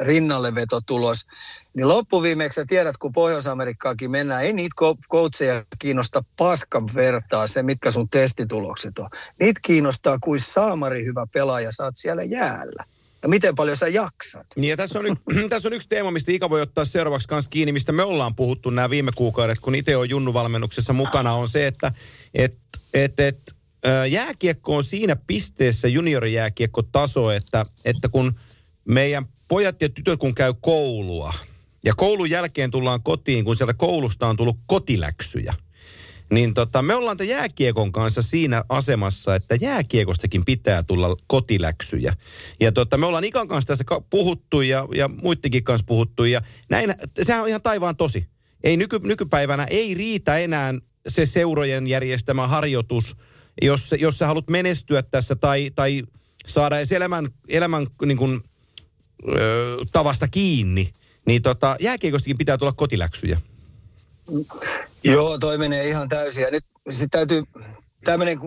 [0.00, 1.26] rinnallevetotulos,
[1.74, 4.74] niin loppuviimeksi sä tiedät, kun Pohjois-Amerikkaakin mennään, ei niitä
[5.10, 9.08] coacheja kiinnosta paskan vertaa se, mitkä sun testitulokset on.
[9.40, 12.84] Niitä kiinnostaa kuin saamari hyvä pelaaja, oot siellä jäällä
[13.24, 14.46] ja miten paljon sä jaksat.
[14.56, 17.50] Niin ja tässä on, y- tässä on yksi teema, mistä Ika voi ottaa seuraavaksi kanssa
[17.50, 21.66] kiinni, mistä me ollaan puhuttu nämä viime kuukaudet, kun itse on Junnu-valmennuksessa mukana, on se,
[21.66, 21.92] että
[22.34, 22.58] et,
[22.94, 23.54] et, et,
[24.10, 28.34] jääkiekko on siinä pisteessä juniorijääkiekko taso, että, että kun
[28.84, 31.34] meidän pojat ja tytöt kun käy koulua,
[31.84, 35.54] ja koulun jälkeen tullaan kotiin, kun sieltä koulusta on tullut kotiläksyjä,
[36.34, 42.14] niin tota, me ollaan tämän jääkiekon kanssa siinä asemassa, että jääkiekostakin pitää tulla kotiläksyjä.
[42.60, 46.94] Ja tota, me ollaan Ikan kanssa tässä puhuttu ja, ja muidenkin kanssa puhuttu ja näin,
[47.22, 48.26] sehän on ihan taivaan tosi.
[48.64, 50.74] Ei nyky, nykypäivänä ei riitä enää
[51.08, 53.16] se seurojen järjestämä harjoitus,
[53.62, 56.02] jos, jos sä haluat menestyä tässä tai, tai
[56.46, 58.40] saada edes elämän, elämän niin kuin,
[59.36, 60.92] ö, tavasta kiinni,
[61.26, 63.40] niin tota, jääkiekostakin pitää tulla kotiläksyjä.
[65.04, 66.42] Joo, toi menee ihan täysin.
[66.42, 67.42] Ja nyt sitten täytyy
[68.04, 68.38] tämmöinen,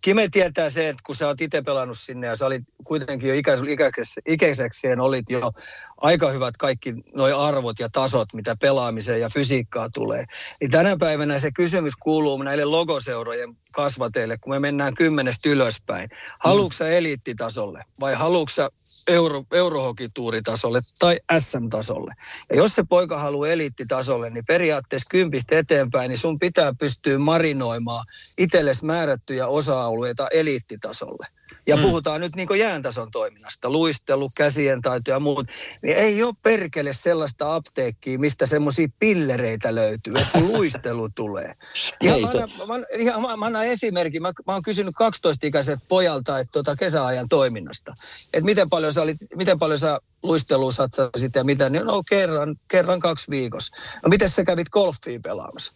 [0.00, 3.34] Kime tietää se, että kun sä oot itse pelannut sinne ja sä olit kuitenkin jo
[3.34, 5.52] ikäiseksi, ikäiseksi olit jo
[5.96, 10.24] aika hyvät kaikki nuo arvot ja tasot, mitä pelaamiseen ja fysiikkaa tulee.
[10.60, 16.10] Niin tänä päivänä se kysymys kuuluu näille logoseurojen kasvateille, kun me mennään kymmenestä ylöspäin.
[16.38, 16.90] Haluatko mm.
[16.90, 18.68] eliittitasolle vai haluatko
[19.08, 22.12] euro, eurohokituuritasolle tai SM-tasolle?
[22.50, 28.06] Ja jos se poika haluaa eliittitasolle, niin periaatteessa kympistä eteenpäin, niin sun pitää pystyä marinoimaan
[28.38, 31.26] itsellesi määrättyjä osa-alueita eliittitasolle.
[31.66, 31.82] Ja mm.
[31.82, 35.46] puhutaan nyt niin jääntason toiminnasta, luistelu, käsien taito ja muut.
[35.82, 41.52] Niin ei ole perkele sellaista apteekkiä, mistä semmoisia pillereitä löytyy, että luistelu tulee.
[42.02, 44.22] Ihan mä, annan, mä, ihan, mä, mä annan esimerkin.
[44.22, 47.94] Mä, mä oon kysynyt 12-ikäiset pojalta että tota kesäajan toiminnasta.
[48.34, 51.68] Että miten paljon sä, olit, miten paljon sä luisteluun satsasit ja mitä.
[51.68, 53.76] Niin no kerran, kerran kaksi viikossa.
[54.02, 55.72] No miten sä kävit golfia pelaamassa?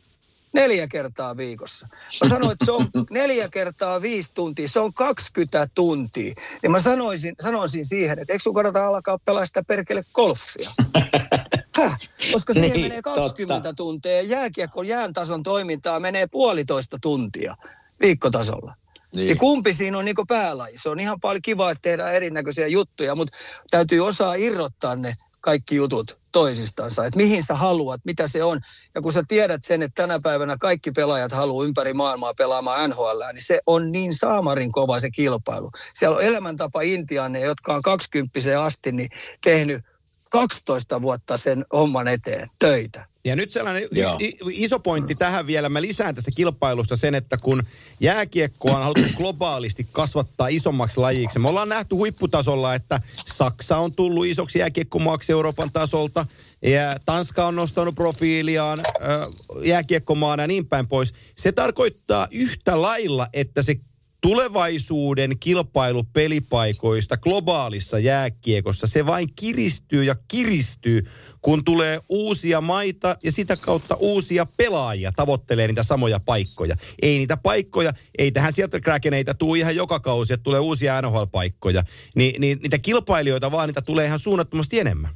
[0.53, 1.89] Neljä kertaa viikossa.
[2.25, 6.35] Mä sanoin, että se on neljä kertaa viisi tuntia, se on 20 tuntia.
[6.63, 10.71] Niin mä sanoisin, sanoisin siihen, että eikö sun kannata alkaa pelaa sitä perkele golfia?
[11.77, 11.99] Häh?
[12.33, 13.77] Koska siihen niin, menee 20 totta.
[13.77, 17.57] tuntia ja jääkiekko jään tason toimintaa menee puolitoista tuntia
[18.01, 18.75] viikkotasolla.
[19.15, 19.29] Niin.
[19.29, 20.79] Ja kumpi siinä on niin päälaji?
[20.79, 23.39] Se on ihan paljon kiva, että tehdään erinäköisiä juttuja, mutta
[23.71, 28.61] täytyy osaa irrottaa ne kaikki jutut toisistansa, että mihin sä haluat, mitä se on.
[28.95, 33.23] Ja kun sä tiedät sen, että tänä päivänä kaikki pelaajat haluaa ympäri maailmaa pelaamaan NHL,
[33.33, 35.71] niin se on niin saamarin kova se kilpailu.
[35.95, 39.11] Siellä on elämäntapa Intianne, jotka on 20 asti niin
[39.45, 39.83] tehnyt
[40.31, 43.10] 12 vuotta sen homman eteen töitä.
[43.25, 45.69] Ja nyt sellainen y- iso pointti tähän vielä.
[45.69, 47.63] Mä lisään tästä kilpailusta sen, että kun
[48.01, 51.39] jääkiekkoa on haluttu globaalisti kasvattaa isommaksi lajiksi.
[51.39, 56.27] Me ollaan nähty huipputasolla, että Saksa on tullut isoksi jääkiekkomaaksi Euroopan tasolta.
[56.63, 58.79] Ja Tanska on nostanut profiiliaan
[59.65, 61.15] jääkiekkomaana ja niin päin pois.
[61.37, 63.77] Se tarkoittaa yhtä lailla, että se
[64.21, 71.07] tulevaisuuden kilpailu pelipaikoista globaalissa jääkiekossa, se vain kiristyy ja kiristyy,
[71.43, 76.77] kun tulee uusia maita ja sitä kautta uusia pelaajia tavoittelee niitä samoja paikkoja.
[77.03, 81.83] Ei niitä paikkoja, ei tähän sieltä kräkeneitä tuu ihan joka kausi, että tulee uusia NHL-paikkoja.
[82.15, 85.11] Ni, niin niitä kilpailijoita vaan niitä tulee ihan suunnattomasti enemmän.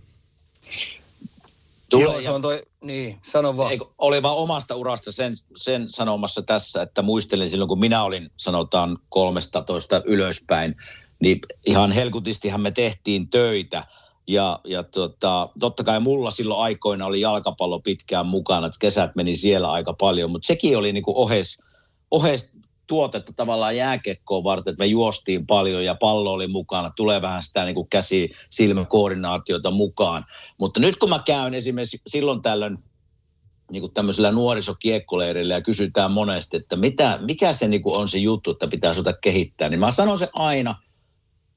[1.95, 3.71] Tulee Joo, se on toi, niin, sano vaan.
[3.71, 8.31] Eikö, oli vaan omasta urasta sen, sen sanomassa tässä, että muistelin silloin, kun minä olin,
[8.37, 10.77] sanotaan 13 ylöspäin,
[11.21, 13.85] niin ihan helkutistihan me tehtiin töitä.
[14.29, 19.37] Ja, ja tota, totta kai mulla silloin aikoina oli jalkapallo pitkään mukana, että kesät meni
[19.37, 21.59] siellä aika paljon, mutta sekin oli niin kuin ohes,
[22.11, 22.51] ohes
[22.87, 26.93] tuotetta tavallaan jääkekkoon varten, että me juostiin paljon ja pallo oli mukana.
[26.97, 30.25] Tulee vähän sitä niin kuin käsi silmäkoordinaatiota mukaan.
[30.59, 32.79] Mutta nyt kun mä käyn esimerkiksi silloin tällöin
[33.71, 38.19] niin kuin tämmöisellä nuorisokiekkoleirillä ja kysytään monesti, että mitä, mikä se niin kuin on se
[38.19, 40.75] juttu, että pitää osata kehittää, niin mä sanon se aina,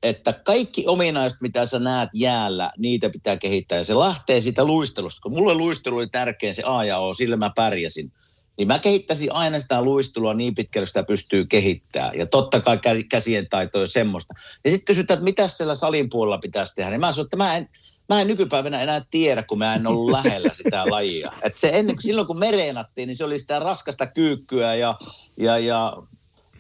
[0.04, 3.78] että kaikki ominaiset, mitä sä näet jäällä, niitä pitää kehittää.
[3.78, 5.22] Ja se lähtee siitä luistelusta.
[5.22, 8.12] Kun mulle luistelu oli tärkein se A ja O, sillä mä pärjäsin
[8.58, 12.18] niin mä kehittäisin aina sitä luistelua niin pitkälle, sitä pystyy kehittämään.
[12.18, 14.34] Ja totta kai käsien taito on semmoista.
[14.66, 16.92] Ja sitten kysytään, että mitä siellä salin puolella pitäisi tehdä.
[16.92, 17.68] Niin mä sanoin, että mä en,
[18.10, 21.32] mä en nykypäivänä enää tiedä, kun mä en ollut lähellä sitä lajia.
[21.44, 24.96] Et se ennen, silloin kun mereenattiin, niin se oli sitä raskasta kyykkyä ja,
[25.38, 25.98] ja, ja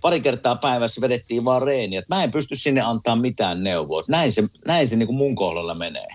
[0.01, 2.03] pari kertaa päivässä vedettiin vaan reeniä.
[2.09, 4.03] Mä en pysty sinne antaa mitään neuvoa.
[4.07, 6.07] Näin se, näin se niin kuin mun kohdalla menee.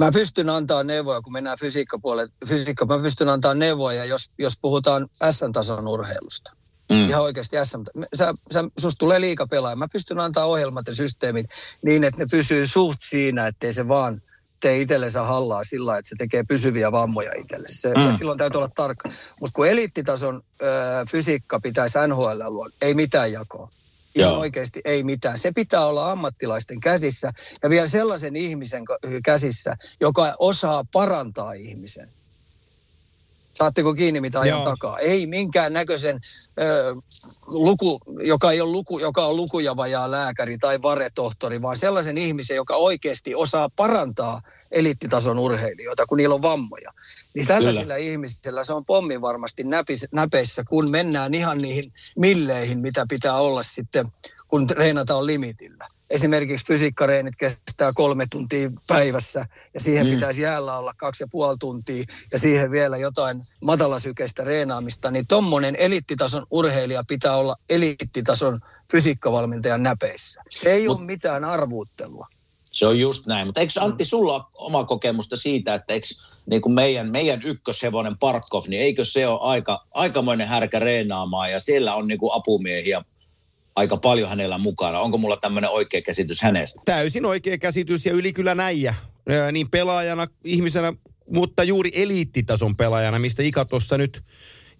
[0.00, 2.32] Mä pystyn antaa neuvoja, kun mennään fysiikkapuolelle.
[2.48, 6.52] Fysiikka, mä pystyn antaa neuvoja, jos, jos puhutaan S-tason urheilusta.
[6.90, 7.08] Mm.
[7.08, 8.04] Ihan oikeasti SM.
[8.14, 9.76] Sä, sä, susta tulee liika pelaaja.
[9.76, 11.46] Mä pystyn antaa ohjelmat ja systeemit
[11.82, 14.22] niin, että ne pysyy suht siinä, ettei se vaan
[14.60, 17.68] tee itsellensä hallaa sillä että se tekee pysyviä vammoja itselle.
[17.70, 18.16] Se, mm.
[18.16, 19.10] Silloin täytyy olla tarkka.
[19.40, 20.66] Mutta kun eliittitason ö,
[21.10, 23.70] fysiikka pitäisi NHL luoda, ei mitään jakoa.
[24.16, 24.40] Ihan Joo.
[24.40, 25.38] oikeasti ei mitään.
[25.38, 28.84] Se pitää olla ammattilaisten käsissä ja vielä sellaisen ihmisen
[29.24, 32.08] käsissä, joka osaa parantaa ihmisen.
[33.56, 34.70] Saatteko kiinni mitä ajan Joo.
[34.70, 34.98] takaa?
[34.98, 36.20] Ei minkään näköisen
[36.60, 36.94] ö,
[37.46, 42.76] luku, joka ei ole luku, joka on lukujavajaa lääkäri tai varetohtori, vaan sellaisen ihmisen, joka
[42.76, 44.42] oikeasti osaa parantaa
[44.72, 46.90] eliittitason urheilijoita, kun niillä on vammoja.
[47.34, 47.96] Niin tällaisilla Kyllä.
[47.96, 51.84] ihmisillä se on pommin varmasti näpis, näpeissä, kun mennään ihan niihin
[52.16, 54.06] milleihin, mitä pitää olla sitten,
[54.48, 60.12] kun treenataan limitillä esimerkiksi fysiikkareenit kestää kolme tuntia päivässä ja siihen mm.
[60.14, 65.76] pitäisi jäällä olla kaksi ja puoli tuntia ja siihen vielä jotain matalasykeistä reenaamista, niin tuommoinen
[65.76, 68.58] eliittitason urheilija pitää olla eliittitason
[68.92, 70.42] fysiikkavalmentajan näpeissä.
[70.50, 72.26] Se ei Mut, ole mitään arvuuttelua.
[72.70, 76.06] Se on just näin, mutta eikö Antti sulla ole oma kokemusta siitä, että eikö
[76.46, 81.60] niin kuin meidän, meidän ykköshevonen Parkov, niin eikö se ole aika, aikamoinen härkä reenaamaan ja
[81.60, 83.04] siellä on niin kuin apumiehiä
[83.76, 85.00] aika paljon hänellä mukana.
[85.00, 86.80] Onko mulla tämmöinen oikea käsitys hänestä?
[86.84, 88.94] Täysin oikea käsitys ja yli kyllä näijä.
[89.52, 90.92] Niin pelaajana, ihmisenä,
[91.30, 94.22] mutta juuri eliittitason pelaajana, mistä Ika tuossa nyt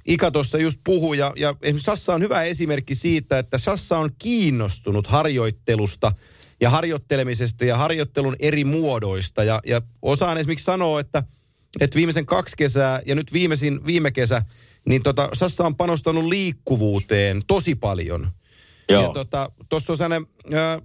[0.07, 1.19] Ika tuossa just puhui.
[1.19, 6.13] Ja, ja Sassa on hyvä esimerkki siitä, että Sassa on kiinnostunut harjoittelusta
[6.61, 9.45] ja harjoittelemisesta ja harjoittelun eri muodoista.
[9.45, 11.23] Ja, ja osaan esimerkiksi sanoa, että,
[11.81, 14.43] että viimeisen kaksi kesää ja nyt viimeisin viime kesä,
[14.89, 18.29] niin tota, Sassa on panostanut liikkuvuuteen tosi paljon–
[18.89, 19.03] Joo.
[19.03, 20.83] Ja tota, tuossa on sellainen äh,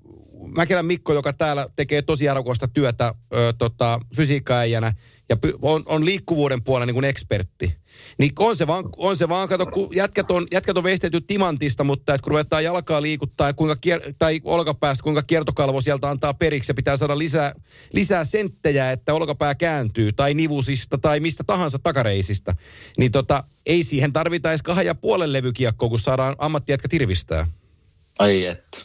[0.56, 3.14] Mäkelän Mikko, joka täällä tekee tosi arvokasta työtä äh,
[3.58, 4.94] tota, fysiikkaäijänä
[5.30, 7.76] ja py, on, on liikkuvuuden puolella niin kuin ekspertti.
[8.18, 11.84] Niin on se vaan, on se vaan kato, kun jätkät on, jätkät on veistetty timantista,
[11.84, 16.34] mutta että kun ruvetaan jalkaa liikuttaa ja kuinka kier, tai olkapäästä, kuinka kiertokalvo sieltä antaa
[16.34, 17.56] periksi ja pitää saada lisää,
[17.94, 22.56] lisää senttejä, että olkapää kääntyy, tai nivusista, tai mistä tahansa takareisista,
[22.98, 27.48] niin tota, ei siihen tarvita edes kahden ja puolen levykiekkoa, kun saadaan ammattijätkä tirvistää.
[28.22, 28.78] Ai että.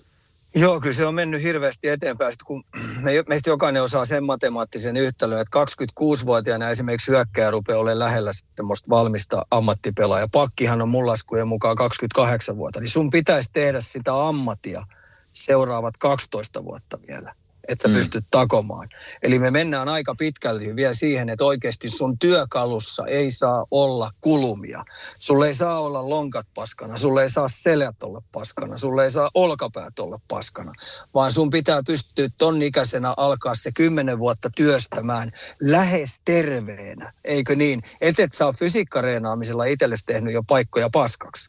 [0.54, 2.64] Joo, kyllä se on mennyt hirveästi eteenpäin, kun
[3.02, 8.90] me, meistä jokainen osaa sen matemaattisen yhtälön, että 26-vuotiaana esimerkiksi hyökkäjä rupeaa olemaan lähellä semmoista
[8.90, 10.26] valmista ammattipelaa.
[10.32, 14.86] Pakkihan on mun laskujen mukaan 28 vuotta, niin sun pitäisi tehdä sitä ammattia
[15.32, 17.34] seuraavat 12 vuotta vielä.
[17.68, 17.94] Että sä Mm.
[17.94, 18.88] pystyt takomaan.
[19.22, 24.84] Eli me mennään aika pitkälti vielä siihen, että oikeasti sun työkalussa ei saa olla kulumia.
[25.18, 29.30] Sulle ei saa olla lonkat paskana, sulle ei saa selät olla paskana, sulle ei saa
[29.34, 30.72] olkapäät olla paskana,
[31.14, 37.82] vaan sun pitää pystyä ton ikäisenä alkaa se kymmenen vuotta työstämään lähes terveenä, eikö niin?
[38.00, 41.48] Et et saa fysiikkareenaamisella itsellesi tehnyt jo paikkoja paskaksi.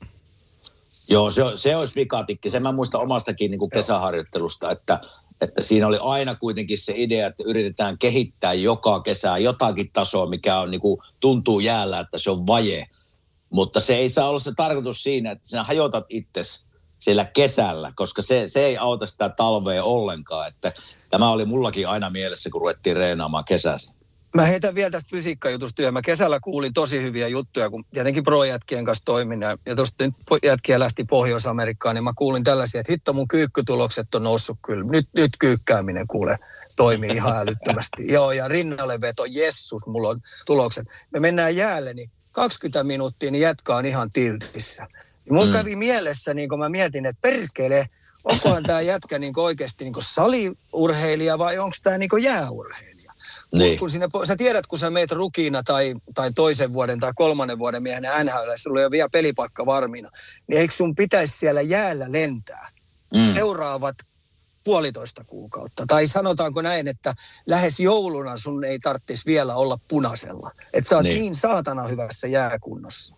[1.09, 2.49] Joo, se, se olisi vikatikki.
[2.49, 4.99] Sen mä muistan omastakin niin kuin kesäharjoittelusta, että,
[5.41, 10.59] että siinä oli aina kuitenkin se idea, että yritetään kehittää joka kesä jotakin tasoa, mikä
[10.59, 12.85] on, niin kuin, tuntuu jäällä, että se on vaje.
[13.49, 16.67] Mutta se ei saa olla se tarkoitus siinä, että sinä hajotat itsesi
[16.99, 20.47] siellä kesällä, koska se, se ei auta sitä talvea ollenkaan.
[20.47, 20.73] Että
[21.09, 23.96] tämä oli mullakin aina mielessä, kun ruvettiin reenaamaan kesässä.
[24.35, 25.91] Mä heitän vielä tästä fysiikkajutusta.
[25.91, 29.41] Mä kesällä kuulin tosi hyviä juttuja, kun tietenkin pro-jätkien kanssa toimin.
[29.41, 34.15] Ja, ja tuosta nyt jätkiä lähti Pohjois-Amerikkaan, niin mä kuulin tällaisia, että hitto mun kyykkytulokset
[34.15, 34.83] on noussut kyllä.
[34.83, 36.37] Nyt, nyt kyykkääminen kuule
[36.75, 38.07] toimii ihan älyttömästi.
[38.13, 40.85] Joo, ja rinnalle veto, jessus, mulla on tulokset.
[41.11, 44.87] Me mennään jäälle, niin 20 minuuttia, niin jätkä on ihan tiltissä.
[45.25, 45.51] Ja mulla Mm.
[45.51, 47.85] kävi mielessä, niin kun mä mietin, että perkele,
[48.23, 52.96] onkohan tämä jätkä niin oikeasti niin saliurheilija vai onko tämä niin jääurheilija?
[53.51, 53.79] Niin.
[53.79, 57.83] Kun sinne, sä tiedät, kun sä meet rukiina tai, tai toisen vuoden tai kolmannen vuoden
[57.83, 60.09] miehenä NHL, sulla ei ole vielä pelipaikka varmina,
[60.47, 62.69] niin eikö sun pitäisi siellä jäällä lentää
[63.13, 63.33] Mm.
[63.33, 63.95] seuraavat
[64.63, 65.85] puolitoista kuukautta?
[65.87, 67.13] Tai sanotaanko näin, että
[67.45, 70.51] lähes jouluna sun ei tarvitsisi vielä olla punaisella.
[70.73, 71.15] Että sä oot Niin.
[71.15, 71.35] niin.
[71.35, 73.15] saatana hyvässä jääkunnossa.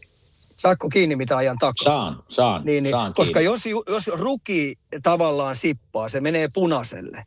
[0.58, 1.84] Saatko kiinni mitä ajan takaa?
[1.84, 3.46] Saan, saan, Niin, niin, saan koska kiinni.
[3.46, 7.26] jos, jos ruki tavallaan sippaa, se menee punaiselle,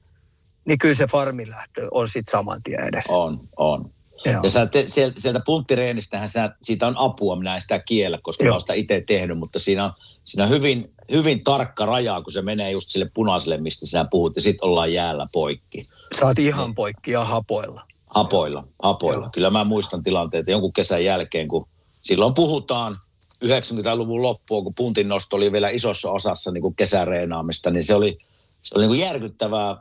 [0.68, 3.12] niin kyllä se farmilähtö on sitten saman tien edessä.
[3.12, 3.90] On, on.
[4.24, 4.40] Joo.
[4.42, 8.44] Ja sä te, sieltä, sieltä punttireenistähän sä, siitä on apua, minä en sitä kiellä, koska
[8.44, 8.50] Joo.
[8.50, 9.92] mä oon sitä itse tehnyt, mutta siinä on,
[10.24, 14.36] siinä on hyvin, hyvin tarkka raja, kun se menee just sille punaiselle, mistä sä puhut,
[14.36, 15.82] ja sitten ollaan jäällä poikki.
[16.22, 17.82] Oot ihan poikki ja hapoilla.
[18.06, 19.24] Hapoilla, hapoilla.
[19.24, 19.30] Joo.
[19.32, 21.68] Kyllä mä muistan tilanteita jonkun kesän jälkeen, kun
[22.02, 22.98] silloin puhutaan
[23.44, 28.18] 90-luvun loppua, kun puntin nosto oli vielä isossa osassa niin kuin kesäreenaamista, niin se oli,
[28.62, 29.76] se oli niin kuin järkyttävää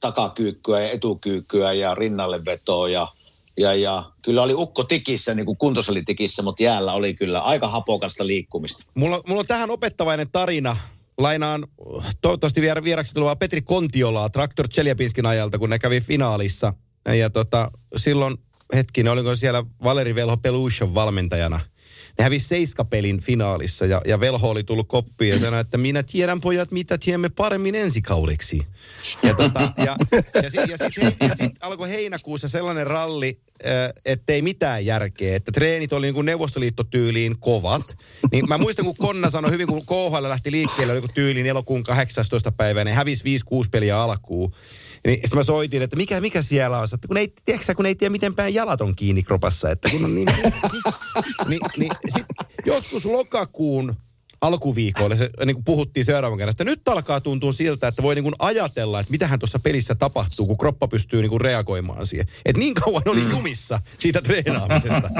[0.00, 3.08] takakyykkyä ja etukyykkyä ja rinnalle vetoa ja,
[3.56, 8.26] ja, ja kyllä oli ukko tikissä, niin kuin kuntosalitikissä, mutta jäällä oli kyllä aika hapokasta
[8.26, 8.84] liikkumista.
[8.94, 10.76] Mulla, mulla on tähän opettavainen tarina.
[11.18, 11.66] Lainaan
[12.20, 16.74] toivottavasti vier, vieraksi tulevaa Petri Kontiolaa Traktor Cheliapinskin ajalta, kun ne kävi finaalissa.
[17.18, 18.36] Ja tota, silloin
[18.74, 21.60] hetkinen, oliko siellä Valeri Velho Pelushon valmentajana.
[22.18, 26.40] Ne hävisi seiskapelin finaalissa ja, ja Velho oli tullut koppiin ja sanoi, että minä tiedän
[26.40, 28.66] pojat, mitä tiedämme paremmin ensi kaudeksi.
[29.22, 29.96] Ja, tota, ja,
[30.42, 35.92] ja sitten sit, ja sit alkoi heinäkuussa sellainen ralli, äh, ettei mitään järkeä, että treenit
[35.92, 37.82] oli niin kuin neuvostoliittotyyliin kovat.
[38.32, 42.52] Niin mä muistan, kun Konna sanoi hyvin, kun KHL lähti liikkeelle, oliko tyyliin elokuun 18.
[42.52, 44.52] päivä, ne hävisi 5-6 peliä alkuun.
[45.06, 47.94] Niin sitten mä soitin, että mikä, mikä siellä on, että kun ei, tiedätkö, kun ei
[47.94, 50.28] tiedä, miten päin jalat on kiinni kropassa, että kun on niin...
[51.48, 52.26] niin, niin sit
[52.66, 53.96] joskus lokakuun
[54.46, 58.22] alkuviikoilla se niin kuin puhuttiin seuraavan kerran, että nyt alkaa tuntua siltä, että voi niin
[58.22, 62.26] kuin ajatella, että mitähän tuossa pelissä tapahtuu, kun kroppa pystyy niin kuin reagoimaan siihen.
[62.44, 65.10] Että niin kauan oli jumissa siitä treenaamisesta.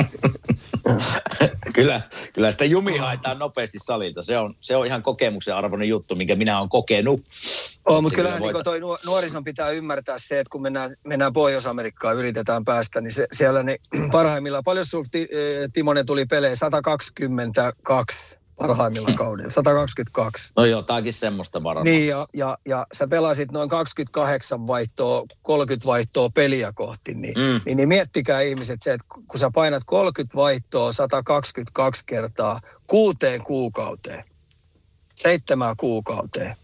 [1.74, 2.00] kyllä,
[2.32, 4.22] kyllä sitä jumi haetaan nopeasti salilta.
[4.22, 7.22] Se on, se on ihan kokemuksen arvoinen juttu, minkä minä olen kokenut.
[7.88, 12.16] Oo, mutta kyllähän niin toi nuo- nuorison pitää ymmärtää se, että kun mennään, mennään Pohjois-Amerikkaan
[12.16, 13.76] yritetään päästä, niin se, siellä ne
[14.12, 15.28] parhaimmillaan, paljon sinulla ti,
[15.74, 16.54] Timonen tuli pelejä?
[16.54, 17.12] 122
[18.57, 20.52] parhaimmilla kaudella, 122.
[20.57, 21.84] No jotakin semmoista varmaan.
[21.84, 27.61] Niin, ja, ja, ja sä pelasit noin 28 vaihtoa, 30 vaihtoa peliä kohti, niin, Mm.
[27.66, 34.24] niin, niin miettikää ihmiset se, että kun sä painat 30 vaihtoa 122 kertaa kuuteen kuukauteen,
[35.14, 36.57] seitsemään kuukauteen,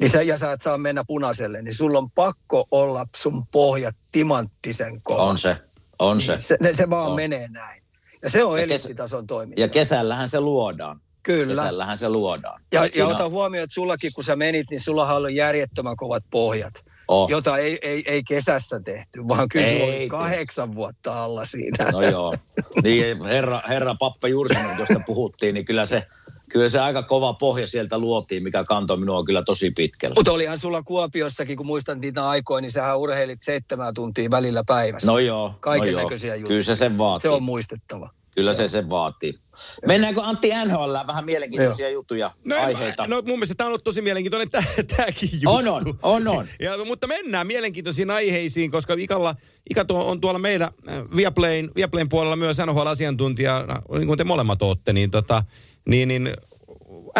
[0.00, 3.96] niin sä, ja sä et saa mennä punaiselle, niin sulla on pakko olla sun pohjat
[4.12, 5.22] timanttisen kova.
[5.22, 5.56] On se,
[5.98, 6.34] on se.
[6.38, 7.16] Se, ne- se vaan On.
[7.16, 7.82] menee näin.
[8.22, 9.60] Ja se on eliittitason toiminta.
[9.60, 11.00] Ja kesällähän se luodaan.
[11.22, 11.62] Kyllä.
[11.62, 12.62] Kesällähän se luodaan.
[12.72, 16.24] Ja, Siinä ja ota huomioon, että sullakin kun sä menit, niin sulla oli järjettömän kovat
[16.30, 16.74] pohjat,
[17.08, 17.30] on.
[17.30, 21.90] jota ei, ei, ei kesässä tehty, vaan kyllä Ei oli kahdeksan vuotta alla siinä.
[21.92, 22.34] No joo.
[22.82, 26.06] Niin, herra, herra Pappa Jursinen, josta puhuttiin, niin kyllä se,
[26.50, 30.14] kyllä se aika kova pohja sieltä luotiin, mikä kantoi minua kyllä tosi pitkälle.
[30.14, 35.06] Mutta olihan sulla Kuopiossakin, kun muistan niitä aikoja, niin sähän urheilit seitsemän tuntia välillä päivässä.
[35.06, 35.54] No joo.
[35.60, 36.02] Kaiken no joo.
[36.02, 36.48] näköisiä juttuja.
[36.48, 37.22] Kyllä se sen vaatii.
[37.22, 38.10] Se on muistettava.
[38.34, 39.38] Kyllä se sen vaatii.
[39.86, 43.06] Mennäänkö Antti NHL vähän mielenkiintoisia juttuja, No, aiheita?
[43.06, 44.48] no mun mielestä tämä on ollut tosi mielenkiintoinen
[44.96, 45.50] tämäkin juttu.
[45.50, 46.46] On, on, on, on.
[46.60, 49.34] Ja, mutta mennään mielenkiintoisiin aiheisiin, koska Ikalla,
[49.70, 54.62] Ika tuo, on tuolla meillä äh, Viaplayn, Viaplayn puolella myös NHL-asiantuntija, niin kuin te molemmat
[54.62, 55.44] olette, niin, tota,
[55.88, 56.30] niin, niin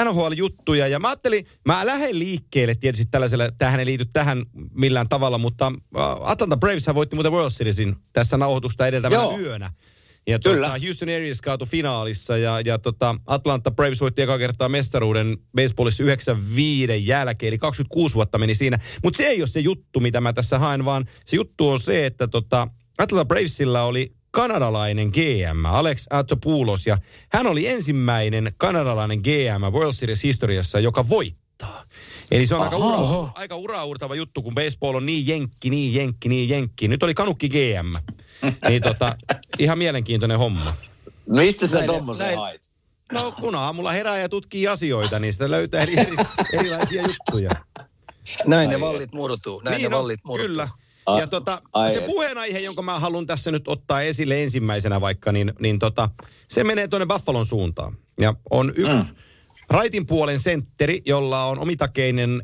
[0.04, 4.42] NHL-juttuja ja mä ajattelin, mä lähden liikkeelle tietysti tällaisella, tähän ei liity tähän
[4.74, 9.38] millään tavalla, mutta äh, Atlanta Braves voitti muuten World Seriesin tässä nauhoitusta edeltävänä Joo.
[9.38, 9.70] yönä.
[10.26, 10.66] Ja Kyllä.
[10.66, 16.02] tuota, Houston Aries kaatui finaalissa ja, ja tota, Atlanta Braves voitti eka kertaa mestaruuden baseballissa
[16.02, 18.78] 95 jälkeen, eli 26 vuotta meni siinä.
[19.02, 22.06] Mutta se ei ole se juttu, mitä mä tässä haen, vaan se juttu on se,
[22.06, 22.68] että tota,
[22.98, 26.98] Atlanta Bravesilla oli kanadalainen GM, Alex Atsopoulos, ja
[27.32, 31.84] hän oli ensimmäinen kanadalainen GM World Series historiassa, joka voittaa.
[32.30, 36.28] Eli se on aika, ura, aika uraurtava juttu, kun baseball on niin jenkki, niin jenkki,
[36.28, 36.88] niin jenkki.
[36.88, 38.12] Nyt oli Kanukki GM.
[38.68, 39.16] Niin tota,
[39.58, 40.74] ihan mielenkiintoinen homma.
[41.26, 42.62] Mistä sä tommosen hait?
[43.12, 46.16] No kun aamulla herää ja tutkii asioita, niin sitä löytää eri, eri,
[46.52, 47.50] erilaisia juttuja.
[48.46, 49.60] Näin Ai ne vallit murtuu.
[49.60, 50.46] Näin niin ne vallit murtuu.
[50.48, 50.68] kyllä.
[51.06, 55.32] Ai- Ja tota, ai se puheenaihe, jonka mä haluan tässä nyt ottaa esille ensimmäisenä vaikka,
[55.32, 56.08] niin, niin tota,
[56.48, 57.96] se menee tuonne Buffalon suuntaan.
[58.20, 59.16] Ja on yksi mm.
[59.70, 62.42] raitin puolen sentteri, jolla on omitakeinen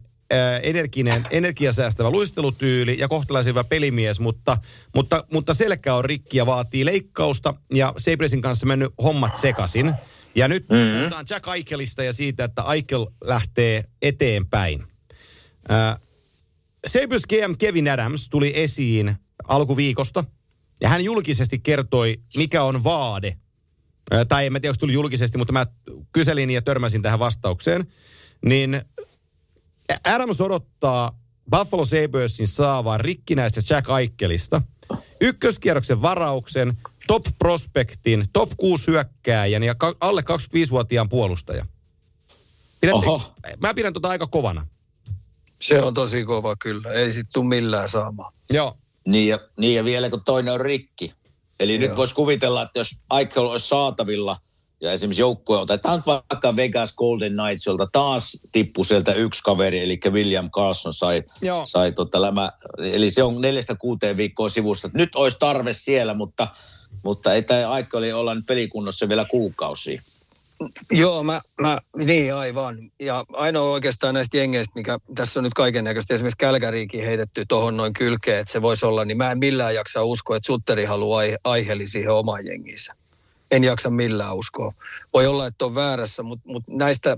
[0.62, 4.57] energinen, energiasäästävä luistelutyyli ja kohtalaisen hyvä pelimies, mutta,
[4.95, 9.95] mutta, mutta selkä on rikki ja vaatii leikkausta ja Sabresin kanssa mennyt hommat sekasin.
[10.35, 10.99] Ja nyt mm-hmm.
[10.99, 14.85] puhutaan Jack Eichelista ja siitä, että Eichel lähtee eteenpäin.
[15.70, 16.01] Äh,
[16.87, 19.16] Sabres GM Kevin Adams tuli esiin
[19.49, 20.24] alkuviikosta
[20.81, 23.37] ja hän julkisesti kertoi, mikä on vaade.
[24.12, 25.66] Ö, Tai en mä tiedä, onko tuli julkisesti, mutta mä
[26.12, 27.87] kyselin ja törmäsin tähän vastaukseen.
[28.45, 28.83] Niin
[30.05, 31.18] Adams odottaa
[31.51, 34.62] Buffalo Sabresin saavan rikkinäistä Jack Eichelista
[35.20, 41.66] ykköskierroksen varauksen, top prospektin, top 6 hyökkääjän ja alle 25-vuotiaan puolustaja.
[42.80, 43.32] Pidätte, Oho.
[43.59, 44.66] mä pidän tota aika kovana.
[45.61, 46.93] Se on tosi kova kyllä.
[46.93, 48.32] Ei sit tuu millään saamaan.
[48.51, 48.76] Joo.
[49.07, 51.14] Niin ja, niin ja vielä kun toinen on rikki.
[51.61, 51.80] Eli Joo.
[51.80, 54.36] nyt voisi kuvitella, että jos Eichel olisi saatavilla
[54.81, 60.01] ja esimerkiksi joukkue otetaan vaikka Vegas Golden Knights, jolta taas tippui sieltä yksi kaveri, eli
[60.11, 61.62] William Carlson sai, Joo.
[61.66, 64.91] sai tota lämä, eli se on neljästä kuuteen viikkoa sivussa.
[64.95, 66.49] Nyt olisi tarve siellä, mutta,
[67.05, 70.03] mutta ei tämä Eichel olla nyt pelikunnossa vielä kuukausia.
[70.91, 72.76] Joo, mä, mä, niin aivan.
[73.01, 77.76] Ja ainoa oikeastaan näistä jengeistä, mikä tässä on nyt kaiken näköistä, esimerkiksi Kälkäriikin heitetty tuohon
[77.76, 81.18] noin kylkeen, että se voisi olla, niin mä en millään jaksa uskoa, että Sutteri haluaa
[81.18, 82.95] ai- aiheli siihen omaan jengiinsä.
[83.51, 84.72] En jaksa millään uskoa.
[85.14, 87.16] Voi olla, että on väärässä, mutta, mutta näistä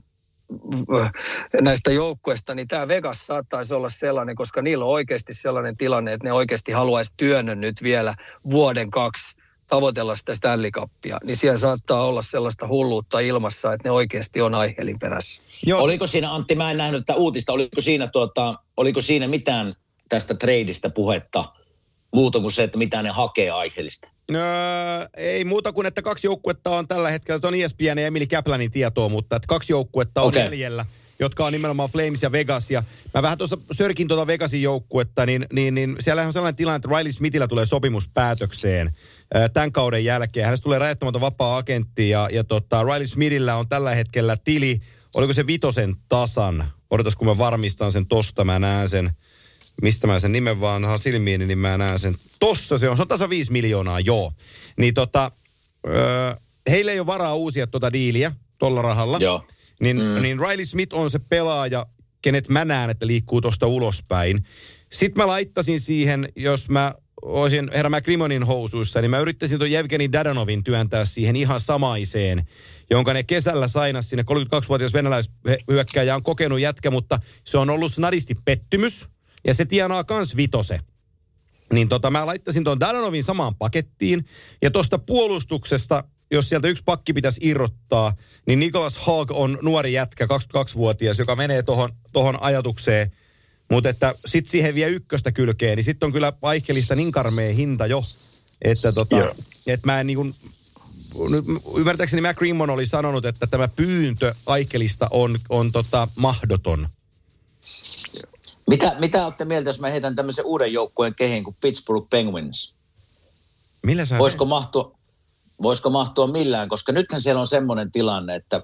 [1.60, 6.28] näistä joukkueista, niin tämä Vegas saattaisi olla sellainen, koska niillä on oikeasti sellainen tilanne, että
[6.28, 8.14] ne oikeasti haluaisi työnnön nyt vielä
[8.50, 9.36] vuoden kaksi
[9.68, 14.54] tavoitella sitä Stanley Cupia, niin siellä saattaa olla sellaista hulluutta ilmassa, että ne oikeasti on
[14.54, 15.42] aiheelin perässä.
[15.66, 19.74] Joo, Oliko siinä, Antti, mä en nähnyt tätä uutista, oliko siinä, tuota, oliko siinä mitään
[20.08, 21.44] tästä treidistä puhetta
[22.14, 24.08] muuta kuin se, että mitä ne hakee aiheellista?
[24.34, 24.40] Öö,
[25.16, 28.70] ei muuta kuin, että kaksi joukkuetta on tällä hetkellä, se on ESPN ja Emily Kaplanin
[28.70, 30.42] tietoa, mutta että kaksi joukkuetta on Okei.
[30.42, 30.86] jäljellä,
[31.18, 32.70] jotka on nimenomaan Flames ja Vegas.
[32.70, 32.82] Ja
[33.14, 36.88] mä vähän tuossa sörkin tuota Vegasin joukkuetta, niin, niin, niin siellä on sellainen tilanne, että
[36.96, 38.90] Riley Smithillä tulee sopimus päätökseen
[39.34, 40.44] öö, tämän kauden jälkeen.
[40.44, 44.80] Hänestä tulee rajattomalta vapaa-agentti ja, ja tota, Riley Smithillä on tällä hetkellä tili,
[45.14, 46.64] oliko se vitosen tasan?
[46.90, 49.10] Odotas, kun mä varmistan sen tosta, mä näen sen
[49.82, 52.14] mistä mä sen nimen vaan silmiini, niin mä näen sen.
[52.40, 54.32] Tossa se on, se on tasa 5 miljoonaa, joo.
[54.76, 55.30] Niin tota,
[55.88, 56.34] öö,
[56.70, 59.18] heille ei ole varaa uusia tuota diiliä tuolla rahalla.
[59.20, 59.44] Joo.
[59.80, 60.22] Niin, mm.
[60.22, 61.86] niin Riley Smith on se pelaaja,
[62.22, 64.44] kenet mä näen, että liikkuu tuosta ulospäin.
[64.92, 70.12] Sitten mä laittasin siihen, jos mä olisin herra McRimonin housuissa, niin mä yrittäisin tuon Jevgeni
[70.12, 72.48] Dadanovin työntää siihen ihan samaiseen,
[72.90, 78.34] jonka ne kesällä sainas sinne 32-vuotias venäläishyökkäjä on kokenut jätkä, mutta se on ollut snadisti
[78.44, 79.08] pettymys,
[79.46, 80.80] ja se tienaa kans vitose.
[81.72, 84.24] Niin tota, mä laittaisin tuon Dadanovin samaan pakettiin,
[84.62, 88.12] ja tuosta puolustuksesta, jos sieltä yksi pakki pitäisi irrottaa,
[88.46, 93.12] niin Nicholas Hogg on nuori jätkä, 22-vuotias, joka menee tohon, tohon ajatukseen,
[93.70, 97.86] mutta että sit siihen vie ykköstä kylkeen, niin sitten on kyllä Aikkelista niin karmea hinta
[97.86, 98.02] jo,
[98.62, 99.34] että tota, Joo.
[99.66, 100.34] et mä en niin kuin,
[101.76, 106.88] ymmärtääkseni Mac Rimmon oli sanonut, että tämä pyyntö Aikkelista on, on tota mahdoton.
[108.70, 112.74] Mitä, mitä olette mieltä, jos mä heitän tämmöisen uuden joukkueen kehiin kuin Pittsburgh Penguins?
[113.86, 114.98] Millä sä Voisiko mahtua,
[115.62, 118.62] voisiko mahtua millään, koska nythän siellä on semmoinen tilanne, että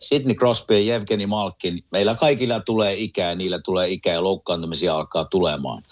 [0.00, 5.24] Sidney Crosby ja Evgeni Malkin, meillä kaikilla tulee ikää, niillä tulee ikää ja loukkaantumisia alkaa
[5.24, 5.82] tulemaan.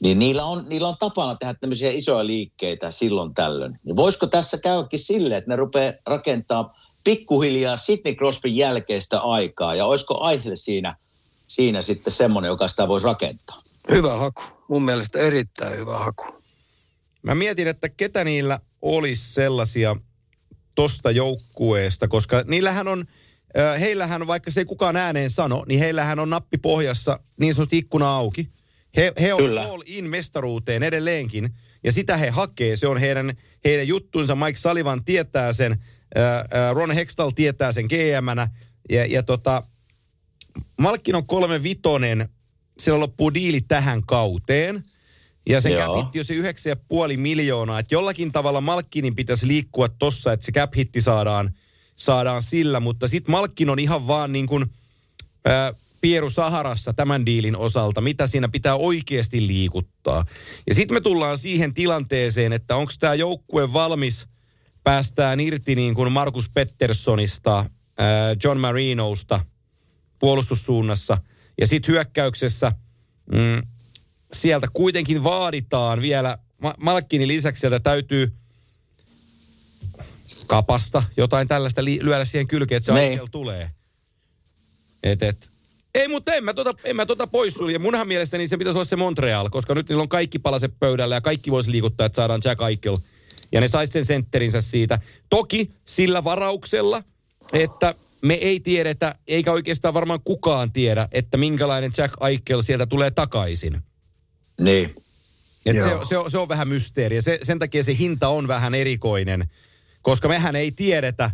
[0.00, 3.78] Niin niillä on, niillä on tapana tehdä tämmöisiä isoja liikkeitä silloin tällöin.
[3.84, 9.86] Niin voisiko tässä käykin silleen, että ne rupeaa rakentaa pikkuhiljaa Sidney Crosbyn jälkeistä aikaa ja
[9.86, 10.96] olisiko aihe siinä,
[11.54, 13.62] siinä sitten semmoinen, joka sitä voisi rakentaa?
[13.90, 14.42] Hyvä haku.
[14.68, 16.24] Mun mielestä erittäin hyvä haku.
[17.22, 19.96] Mä mietin, että ketä niillä olisi sellaisia
[20.74, 23.04] tosta joukkueesta, koska niillähän on
[23.80, 28.14] heillähän, vaikka se ei kukaan ääneen sano, niin heillähän on nappi pohjassa niin sanotusti ikkuna
[28.14, 28.48] auki.
[28.96, 29.62] He, he on Kyllä.
[29.62, 31.50] all in mestaruuteen edelleenkin,
[31.84, 32.76] ja sitä he hakee.
[32.76, 33.32] Se on heidän,
[33.64, 34.36] heidän juttunsa.
[34.36, 35.84] Mike Sullivan tietää sen,
[36.72, 38.48] Ron Hextall tietää sen GM-nä,
[38.90, 39.62] ja, ja tota,
[40.78, 42.28] Malkkin on kolme vitonen,
[42.78, 44.82] sillä loppuu diili tähän kauteen.
[45.48, 45.86] Ja sen Joo.
[45.86, 47.78] cap hitti on se 9,5 miljoonaa.
[47.78, 51.50] Että jollakin tavalla Malkkinin pitäisi liikkua tossa, että se cap hitti saadaan,
[51.96, 52.80] saadaan sillä.
[52.80, 54.66] Mutta sitten Malkkin on ihan vaan niin kuin
[56.00, 60.24] Pieru Saharassa tämän diilin osalta, mitä siinä pitää oikeasti liikuttaa.
[60.66, 64.26] Ja sitten me tullaan siihen tilanteeseen, että onko tämä joukkue valmis
[64.84, 67.64] päästään irti niin kuin Markus Petterssonista,
[68.44, 69.40] John Marinosta
[70.22, 71.18] puolustussuunnassa.
[71.60, 72.72] Ja sitten hyökkäyksessä
[73.32, 73.62] mm,
[74.32, 78.32] sieltä kuitenkin vaaditaan vielä, Ma- Malkkinin lisäksi sieltä täytyy
[80.46, 83.12] kapasta jotain tällaista li- lyödä siihen kylkeen, että se Niin.
[83.12, 83.70] Aikel tulee.
[85.02, 85.50] Et, et.
[85.94, 87.78] Ei, mutta en mä tota, en mä tota poissulje.
[87.78, 91.20] Munhan mielestäni se pitäisi olla se Montreal, koska nyt niillä on kaikki palaset pöydällä ja
[91.20, 92.96] kaikki voisi liikuttaa, että saadaan Jack Eichel.
[93.52, 94.98] Ja ne sais sen sentterinsä siitä.
[95.30, 97.02] Toki sillä varauksella,
[97.52, 103.10] että me ei tiedetä, eikä oikeastaan varmaan kukaan tiedä, että minkälainen Jack Eichel sieltä tulee
[103.10, 103.82] takaisin.
[104.60, 104.94] Niin.
[105.66, 106.04] Et se, Joo.
[106.04, 107.22] se, on, se on vähän mysteeri.
[107.22, 109.44] Se, sen takia se hinta on vähän erikoinen,
[110.02, 111.30] koska mehän ei tiedetä.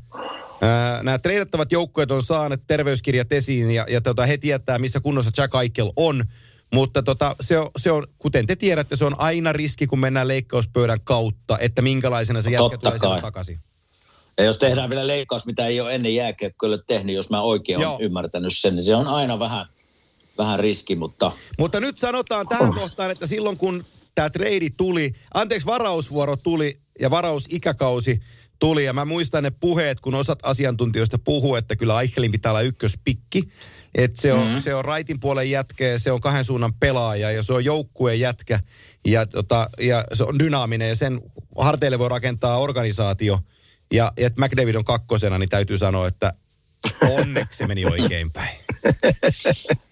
[0.60, 5.30] Ää, nämä treidattavat joukkueet on saaneet terveyskirjat esiin ja, ja tota, he tietää, missä kunnossa
[5.36, 6.24] Jack Eichel on.
[6.74, 10.28] Mutta tota, se, on, se on, kuten te tiedätte, se on aina riski, kun mennään
[10.28, 13.58] leikkauspöydän kautta, että minkälaisena se jätkä tulee takaisin.
[14.38, 18.00] Ja jos tehdään vielä leikkaus, mitä ei ole ennen jääkiekkoille tehnyt, jos mä oikein olen
[18.00, 19.66] ymmärtänyt sen, niin se on aina vähän,
[20.38, 23.84] vähän riski, mutta Mutta nyt sanotaan tähän kohtaan, että silloin kun
[24.14, 28.20] tämä trade tuli, anteeksi varausvuoro tuli ja varausikäkausi
[28.58, 28.84] tuli.
[28.84, 33.42] Ja mä muistan ne puheet, kun osat asiantuntijoista puhuu, että kyllä Eichelin pitää olla ykköspikki.
[33.94, 34.60] Että se on, mm-hmm.
[34.60, 38.20] se on raitin puolen jätkä ja se on kahden suunnan pelaaja ja se on joukkueen
[38.20, 38.60] jätkä
[39.06, 41.20] ja, tota, ja se on dynaaminen ja sen
[41.58, 43.38] harteille voi rakentaa organisaatio.
[43.92, 46.32] Ja, ja että McDavid on kakkosena, niin täytyy sanoa, että
[47.10, 48.56] onneksi se meni oikein päin.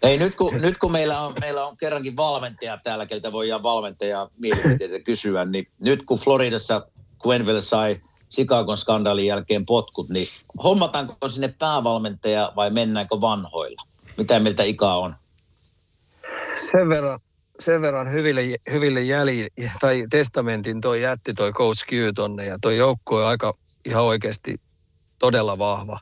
[0.02, 4.30] Ei, nyt kun, nyt kun meillä, on, meillä on kerrankin valmentaja täällä, keltä voidaan valmentaja
[4.38, 6.86] mielipiteitä kysyä, niin nyt kun Floridassa
[7.26, 8.00] Quenville sai
[8.34, 10.26] Chicagon skandaalin jälkeen potkut, niin
[10.64, 13.82] hommataanko sinne päävalmentaja vai mennäänkö vanhoilla?
[14.16, 15.14] Mitä mieltä Ika on?
[16.56, 17.20] sen verran,
[17.60, 18.42] sen verran hyville,
[18.72, 19.46] hyville jäli,
[19.80, 23.54] tai testamentin toi jätti toi Coach Q tonne ja toi joukko on aika
[23.86, 24.54] ihan oikeasti
[25.18, 26.00] todella vahva.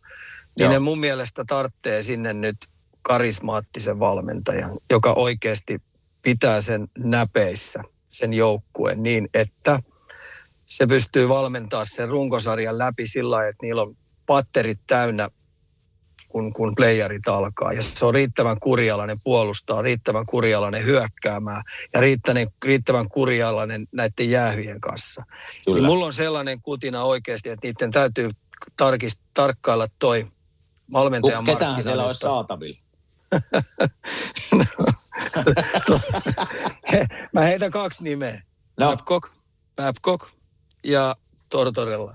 [0.59, 0.73] Niin Joo.
[0.73, 2.57] ne mun mielestä tarvitsee sinne nyt
[3.03, 5.83] karismaattisen valmentajan, joka oikeasti
[6.23, 9.79] pitää sen näpeissä, sen joukkueen niin, että
[10.67, 15.31] se pystyy valmentaa sen runkosarjan läpi sillä lailla, että niillä on patterit täynnä
[16.35, 17.73] kun, kun playerit alkaa.
[17.73, 21.63] Ja se on riittävän kurialainen puolustaa, riittävän kurialainen hyökkäämään
[21.93, 25.25] ja riittävän, riittävän kurialainen näiden jäähyjen kanssa.
[25.65, 25.77] Kyllä.
[25.77, 28.31] Niin mulla on sellainen kutina oikeasti, että niiden täytyy
[28.77, 30.27] tarkist, tarkkailla toi
[30.93, 32.79] valmentajan ketähän siellä olisi saatavilla?
[37.33, 38.43] Mä heitän kaksi nimeä.
[38.81, 39.33] No, Babcock,
[39.77, 40.29] Babcock
[40.85, 41.17] ja
[41.51, 42.15] Tortorella.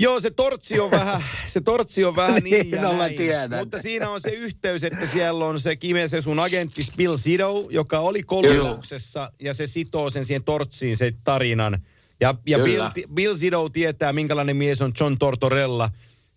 [0.00, 3.16] Joo, se tortsi on vähän, se tortsi on vähän niin ja No, mä näin.
[3.16, 3.58] tiedän.
[3.60, 7.66] Mutta siinä on se yhteys, että siellä on se Kime se sun agentti Bill Sido,
[7.70, 11.78] joka oli Kolumbuksessa ja se sitoo sen siihen tortsiin se tarinan.
[12.20, 12.92] Ja, ja Bill, Kyllä.
[13.14, 15.90] Bill Sido tietää, minkälainen mies on John Tortorella.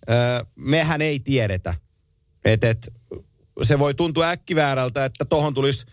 [0.09, 0.15] Öö,
[0.55, 1.73] mehän ei tiedetä.
[2.45, 2.93] Et, et,
[3.63, 5.85] se voi tuntua äkkiväärältä, että tohon tulisi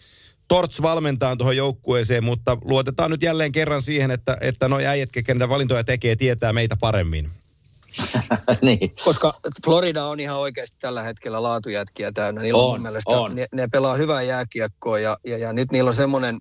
[0.49, 5.49] Torts valmentaa tuohon joukkueeseen, mutta luotetaan nyt jälleen kerran siihen, että, että noi äijät, ketkä
[5.49, 7.25] valintoja tekee, tietää meitä paremmin.
[8.63, 8.93] niin.
[9.05, 12.43] Koska Florida on ihan oikeasti tällä hetkellä laatujätkiä täynnä.
[12.43, 13.35] Niillä on, On, mielestä, on.
[13.35, 16.39] Ne, ne pelaa hyvää jääkiekkoa ja, ja, ja nyt niillä on semmoinen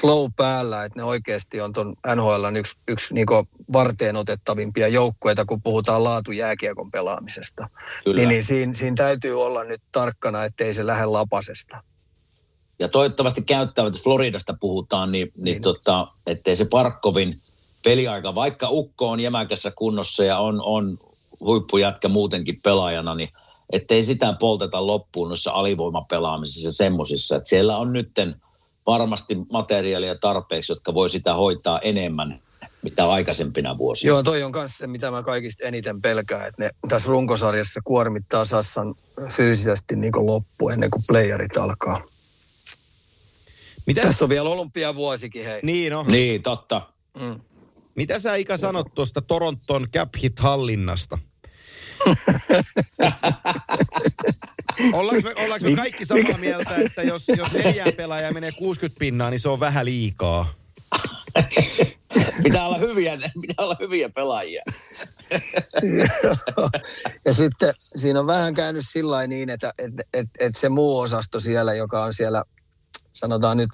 [0.00, 5.62] flow päällä, että ne oikeasti on ton NHL yksi, yksi niinku varteen otettavimpia joukkueita, kun
[5.62, 7.68] puhutaan laatujääkiekon pelaamisesta.
[8.04, 8.16] Kyllä.
[8.16, 11.82] Niin, niin siinä, siinä täytyy olla nyt tarkkana, ettei se lähde lapasesta.
[12.78, 15.62] Ja toivottavasti käyttävät, jos Floridasta puhutaan, niin, niin, Niin.
[15.62, 17.34] tota, ettei se Parkkovin
[17.84, 20.96] peliaika, vaikka Ukko on jämäkässä kunnossa ja on, on
[21.40, 23.28] huippujätkä muutenkin pelaajana, niin
[23.72, 27.36] ettei sitä polteta loppuun noissa alivoimapelaamisissa ja semmosissa.
[27.36, 28.42] Että siellä on nytten
[28.86, 32.40] varmasti materiaalia tarpeeksi, jotka voi sitä hoitaa enemmän,
[32.82, 34.08] mitä aikaisempina vuosina.
[34.08, 38.44] Joo, toi on myös se, mitä mä kaikista eniten pelkään, että ne tässä runkosarjassa kuormittaa
[38.44, 38.94] Sassan
[39.28, 42.00] fyysisesti niin loppu ennen kuin playerit alkaa.
[43.86, 45.60] Mitäs, Tässä on vielä olympiavuosikin, hei.
[45.62, 46.82] niin no, Niin, totta.
[47.20, 47.40] Mm.
[47.98, 51.18] Mitä sä Ika sanot tuosta Toronton cap hit hallinnasta?
[54.92, 59.30] Ollaanko me, ollaanko me kaikki samaa mieltä, että jos, jos neljää pelaajaa menee 60 pinnaa,
[59.30, 60.54] niin se on vähän liikaa?
[62.42, 64.62] pitää, olla hyviä, pitää olla hyviä pelaajia.
[67.24, 71.40] ja sitten siinä on vähän käynyt sillä niin, että että että että se muu osasto
[71.40, 72.44] siellä, joka on siellä,
[73.12, 73.70] sanotaan nyt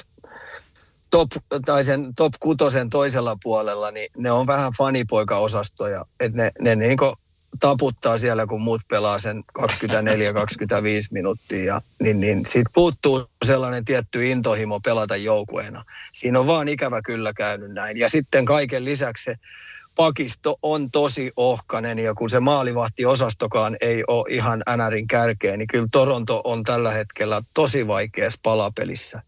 [1.15, 1.31] top,
[1.65, 6.05] tai sen top kutosen toisella puolella, niin ne on vähän fanipoika-osastoja.
[6.21, 6.99] Että ne, ne niin
[7.61, 9.62] taputtaa siellä, kun muut pelaa sen 24-25
[11.11, 11.65] minuuttia.
[11.65, 15.85] Ja, niin, niin siitä puuttuu sellainen tietty intohimo pelata joukueena.
[16.12, 17.97] Siinä on vaan ikävä kyllä käynyt näin.
[17.99, 19.37] Ja sitten kaiken lisäksi se
[19.97, 25.89] pakisto on tosi ohkanen ja kun se maalivahtiosastokaan ei ole ihan NRin kärkeen, niin kyllä
[25.93, 29.23] Toronto on tällä hetkellä tosi vaikeassa palapelissä.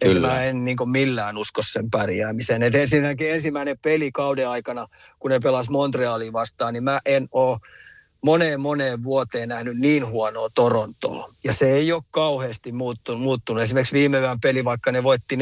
[0.00, 0.28] Kyllä.
[0.28, 2.62] mä en niin millään usko sen pärjäämiseen.
[2.62, 4.86] Et ensinnäkin ensimmäinen peli kauden aikana,
[5.18, 7.58] kun ne pelas Montrealiin vastaan, niin mä en ole
[8.24, 11.32] moneen moneen vuoteen nähnyt niin huonoa Torontoa.
[11.44, 13.22] Ja se ei ole kauheasti muuttunut.
[13.22, 13.62] muuttunut.
[13.62, 15.38] Esimerkiksi viime yön peli, vaikka ne voitti 4-0,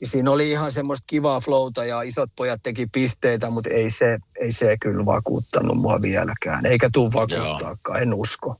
[0.00, 4.18] niin siinä oli ihan semmoista kivaa flowta ja isot pojat teki pisteitä, mutta ei se,
[4.40, 6.66] ei se kyllä vakuuttanut mua vieläkään.
[6.66, 8.56] Eikä tule vakuuttaakaan, en usko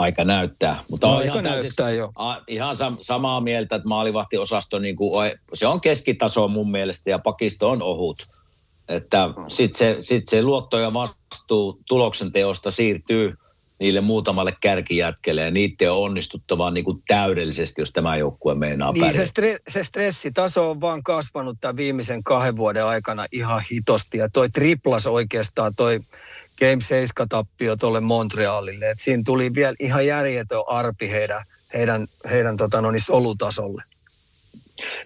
[0.00, 0.84] aika näyttää.
[0.90, 2.12] Mutta no, on ihan, näyttää jo.
[2.16, 7.18] A, ihan sam, samaa mieltä, että maalivahtiosasto niin kuin, se on keskitaso mun mielestä ja
[7.18, 8.16] pakisto on ohut.
[8.88, 13.34] Että sitten se, sit se luotto ja vastuu tuloksen teosta siirtyy
[13.80, 19.12] niille muutamalle kärkijätkelle ja niiden on onnistuttava niin kuin täydellisesti, jos tämä joukkue meinaa niin,
[19.12, 24.28] se, stre, se stressitaso on vaan kasvanut tämän viimeisen kahden vuoden aikana ihan hitosti ja
[24.28, 26.00] toi triplas oikeastaan toi
[26.60, 28.90] Game 7 tappio tuolle Montrealille.
[28.90, 31.44] Et siinä tuli vielä ihan järjetön arpi heidän,
[31.74, 33.82] heidän, heidän tota, no niin, solutasolle.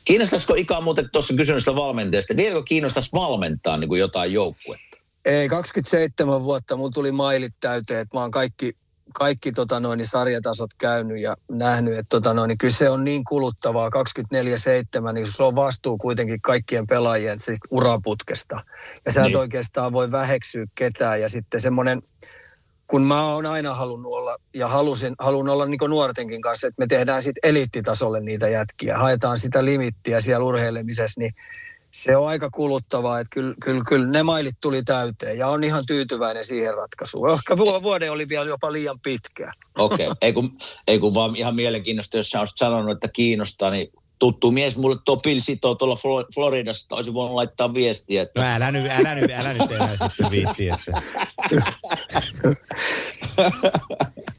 [0.05, 4.98] Kiinnostaisiko ikään muuten tuossa kysymystä valmentajasta, vieläkö kiinnostaisi valmentaa niin kuin jotain joukkuetta?
[5.24, 8.72] Ei, 27 vuotta mulla tuli mailit täyteen, että mä oon kaikki
[9.14, 13.04] kaikki tota noin, niin sarjatasot käynyt ja nähnyt, että tota noin, niin kyllä se on
[13.04, 18.60] niin kuluttavaa 24-7, niin se on vastuu kuitenkin kaikkien pelaajien siis uraputkesta.
[19.06, 19.30] Ja sä niin.
[19.30, 22.02] et oikeastaan voi väheksyä ketään ja sitten semmoinen,
[22.86, 26.86] kun mä oon aina halunnut olla ja halusin, halun olla niin nuortenkin kanssa, että me
[26.86, 31.32] tehdään sitten eliittitasolle niitä jätkiä, haetaan sitä limittiä siellä urheilemisessa, niin
[31.95, 35.86] se on aika kuluttavaa, että kyllä, kyllä, kyllä ne mailit tuli täyteen ja on ihan
[35.86, 37.30] tyytyväinen siihen ratkaisuun.
[37.30, 39.53] Ehkä vuode oli vielä jopa liian pitkä.
[39.78, 40.16] Okei, okay.
[40.20, 43.92] ei, kun, ei kun vaan ihan mielenkiinnosta, jos sä olisit sanonut, että kiinnostaa, niin
[44.24, 45.96] tuttu mies mulle tuo Bill sitoo tuolla
[46.34, 48.22] Floridassa, olisi voinut laittaa viestiä.
[48.22, 48.40] Että...
[48.40, 51.02] No älä nyt, älä nyt, älä nyt enää sitten viitti, että...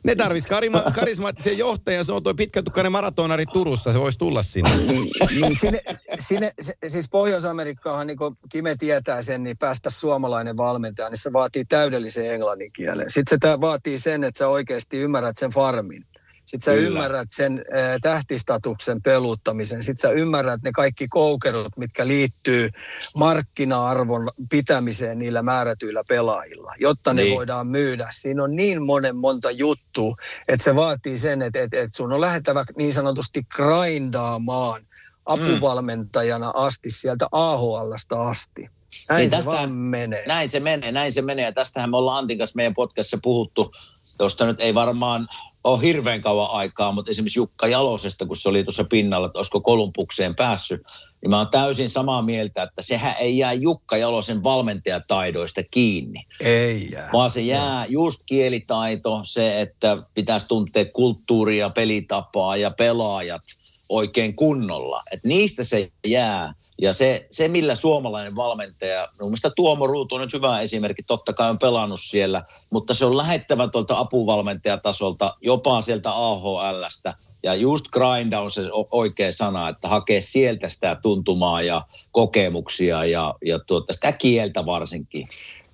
[0.04, 4.76] Ne tarvitsisi karima, karismaattisen johtajan, se on tuo pitkätukkainen maratonari Turussa, se voisi tulla sinne.
[4.76, 5.10] Niin,
[5.42, 5.82] niin sinne,
[6.20, 6.52] sinne,
[6.88, 12.34] siis Pohjois-Amerikkaahan, niin kuin Kime tietää sen, niin päästä suomalainen valmentaja, niin se vaatii täydellisen
[12.34, 13.10] englannin kielen.
[13.10, 16.06] Sitten se vaatii sen, että sä oikeasti ymmärrät sen farmin.
[16.46, 16.88] Sitten sä Kyllä.
[16.88, 19.84] ymmärrät sen ä, tähtistatuksen peluttamisen.
[19.84, 22.70] Sitten sä ymmärrät ne kaikki koukerot, mitkä liittyy
[23.18, 27.30] markkina-arvon pitämiseen niillä määrätyillä pelaajilla, jotta niin.
[27.30, 28.08] ne voidaan myydä.
[28.12, 30.16] Siinä on niin monen monta juttua,
[30.48, 34.88] että se vaatii sen, että, että, että sun on lähettävä niin sanotusti grindaamaan mm.
[35.26, 38.70] apuvalmentajana asti sieltä AHLsta asti.
[39.10, 40.28] Näin niin se tästä, vaan menee.
[40.28, 41.46] Näin se menee, näin se menee.
[41.46, 43.74] Ja tästähän me ollaan Antin kanssa meidän podcastissa puhuttu.
[44.18, 45.28] Tuosta nyt ei varmaan
[45.66, 49.62] ole hirveän kauan aikaa, mutta esimerkiksi Jukka Jalosesta, kun se oli tuossa pinnalla, että olisiko
[49.62, 50.82] Kolumpukseen päässyt,
[51.22, 56.26] niin mä oon täysin samaa mieltä, että sehän ei jää Jukka Jalosen valmentajataidoista kiinni.
[56.42, 57.10] Ei jää.
[57.14, 57.86] Vaan se jää no.
[57.90, 63.42] just kielitaito, se, että pitäisi tuntea kulttuuria, pelitapaa ja pelaajat
[63.90, 65.04] oikein kunnolla.
[65.12, 66.54] että niistä se jää.
[66.82, 71.34] Ja se, se, millä suomalainen valmentaja, mun mielestä Tuomo Ruutu on nyt hyvä esimerkki, totta
[71.34, 77.14] kai on pelannut siellä, mutta se on lähettävä tuolta apuvalmentajatasolta, jopa sieltä AHLstä.
[77.44, 78.62] Ja just grind on se
[78.92, 85.28] oikea sana, että hakee sieltä sitä tuntumaa ja kokemuksia ja, ja tuota, sitä kieltä varsinkin.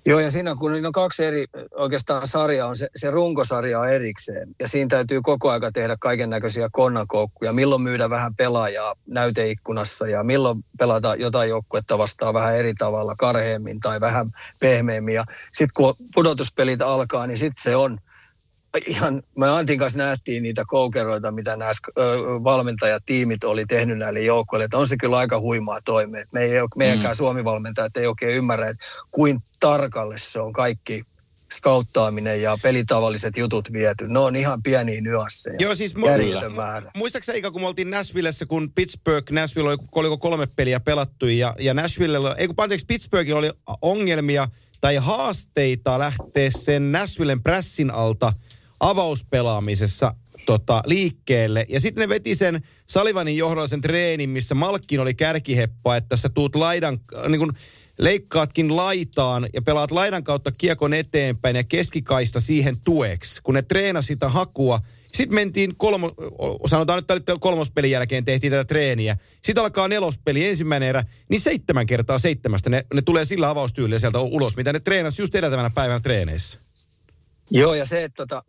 [0.06, 1.44] Joo, ja siinä kun on kaksi eri
[1.74, 4.48] oikeastaan sarjaa, on se, se runkosarja on erikseen.
[4.60, 7.52] Ja siinä täytyy koko aika tehdä kaiken näköisiä konnakoukkuja.
[7.52, 13.80] Milloin myydä vähän pelaajaa näyteikkunassa ja milloin pelata jotain joukkuetta vastaan vähän eri tavalla, karheemmin
[13.80, 14.30] tai vähän
[14.60, 15.14] pehmeämmin.
[15.14, 17.98] Ja sitten kun pudotuspelit alkaa, niin sitten se on–
[18.86, 21.72] ihan, me Antin kanssa nähtiin niitä koukeroita, mitä nämä
[22.44, 26.24] valmentajatiimit oli tehnyt näille joukkoille, että on se kyllä aika huimaa toimea.
[26.32, 27.16] Me ei, meidänkään mm.
[27.16, 31.02] Suomi-valmentajat ei oikein ymmärrä, että kuin tarkalle se on kaikki
[31.52, 34.08] skauttaaminen ja pelitavalliset jutut viety.
[34.08, 35.56] Ne on ihan pieniä nyansseja.
[35.58, 36.90] Joo, siis mu- määrä.
[36.96, 41.54] Muistaakseni Eika, kun me oltiin Nashvillessä, kun Pittsburgh, Nashville oli, oliko kolme peliä pelattu ja,
[41.58, 43.50] ja Nashville, ei kun anteeksi, Pittsburghilla oli
[43.82, 44.48] ongelmia
[44.80, 48.32] tai haasteita lähteä sen Nashvillen prässin alta
[48.82, 50.14] avauspelaamisessa
[50.46, 51.66] tota, liikkeelle.
[51.68, 56.28] Ja sitten ne veti sen Salivanin johdolla sen treenin, missä Malkkin oli kärkiheppa, että sä
[56.28, 57.52] tuut laidan, niin kun
[57.98, 63.40] leikkaatkin laitaan ja pelaat laidan kautta kiekon eteenpäin ja keskikaista siihen tueksi.
[63.42, 64.80] Kun ne treenasi sitä hakua,
[65.14, 66.12] sitten mentiin kolmo,
[66.66, 69.16] sanotaan nyt että kolmospelin jälkeen tehtiin tätä treeniä.
[69.42, 74.18] Sitten alkaa nelospeli, ensimmäinen erä, niin seitsemän kertaa seitsemästä ne, ne tulee sillä avaustyylillä sieltä
[74.18, 76.58] ulos, mitä ne treenasi just edeltävänä päivänä treeneissä.
[77.52, 78.42] Joo, ja se, että tota,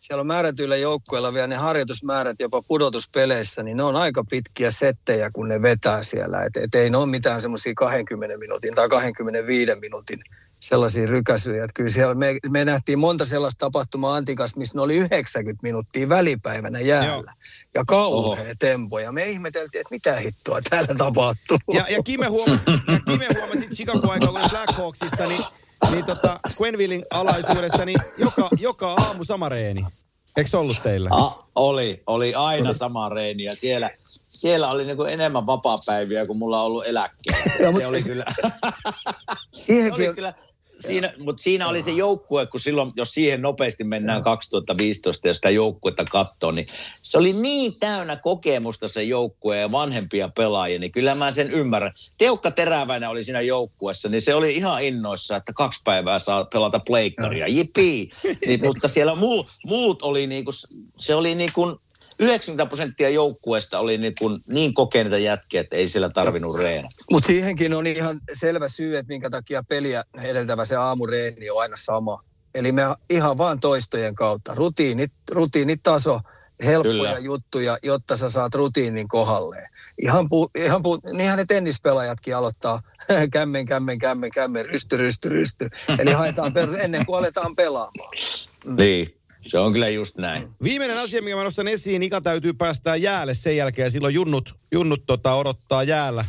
[0.00, 5.30] siellä on määrätyillä joukkueilla vielä ne harjoitusmäärät jopa pudotuspeleissä, niin ne on aika pitkiä settejä,
[5.30, 6.42] kun ne vetää siellä.
[6.42, 10.18] Et, et ei ne ole mitään semmoisia 20 minuutin tai 25 minuutin
[10.60, 11.64] sellaisia rykäsyjä.
[11.64, 16.08] Että kyllä siellä me, me nähtiin monta sellaista tapahtumaa Antikas, missä ne oli 90 minuuttia
[16.08, 17.14] välipäivänä jäällä.
[17.14, 17.24] Joo.
[17.74, 18.98] Ja kauhea tempo.
[18.98, 21.58] Ja me ihmeteltiin, että mitä hittoa täällä tapahtuu.
[21.72, 25.44] Ja, ja Kime huomasi, ja Kime huomasi Chicago aikaa, kun Black Hawksissa, niin,
[25.90, 29.86] niin tota, Quenvillin alaisuudessa, niin joka, joka aamu sama reeni.
[30.36, 31.10] Eikö ollut teillä?
[31.12, 33.90] A, oli, oli aina sama reeni ja siellä,
[34.28, 37.72] siellä oli niin kuin enemmän vapaa-päiviä kuin mulla on ollut eläkkeellä.
[37.78, 38.24] Se oli kyllä...
[39.56, 40.04] Siihenkin...
[40.04, 40.34] se oli kyllä
[40.86, 45.50] siinä, mutta siinä oli se joukkue, kun silloin, jos siihen nopeasti mennään 2015 ja sitä
[45.50, 46.66] joukkuetta katsoo, niin
[47.02, 51.92] se oli niin täynnä kokemusta se joukkue ja vanhempia pelaajia, niin kyllä mä sen ymmärrän.
[52.18, 56.80] Teukka Teräväinen oli siinä joukkuessa, niin se oli ihan innoissa, että kaksi päivää saa pelata
[56.86, 58.10] pleikkaria, jipii.
[58.46, 60.50] Niin, mutta siellä muu, muut oli niinku,
[60.96, 61.80] se oli niinku
[62.18, 66.94] 90 prosenttia joukkueesta oli niin, kuin niin kokeneita jätkiä, että ei siellä tarvinnut reenata.
[67.12, 71.76] Mutta siihenkin on ihan selvä syy, että minkä takia peliä edeltävä se aamureeni on aina
[71.78, 72.24] sama.
[72.54, 74.54] Eli me ihan vaan toistojen kautta.
[74.54, 76.20] Rutiinit, rutiinitaso,
[76.64, 77.18] helppoja Kyllä.
[77.18, 79.68] juttuja, jotta sä saat rutiinin kohdalleen.
[80.02, 82.82] Ihan, pu, ihan pu, niinhän ne tennispelaajatkin aloittaa
[83.32, 85.68] kämmen, kämmen, kämmen, kämmen, rysty, rysty, rysty.
[85.98, 88.16] Eli haetaan per, ennen kuin aletaan pelaamaan.
[88.64, 88.76] Mm.
[88.76, 89.14] Niin.
[89.46, 90.48] Se on kyllä just näin.
[90.62, 93.90] Viimeinen asia, mikä mä nostan esiin, Ika täytyy päästää jäälle sen jälkeen.
[93.90, 96.24] Silloin junnut, junnut tota, odottaa jäällä,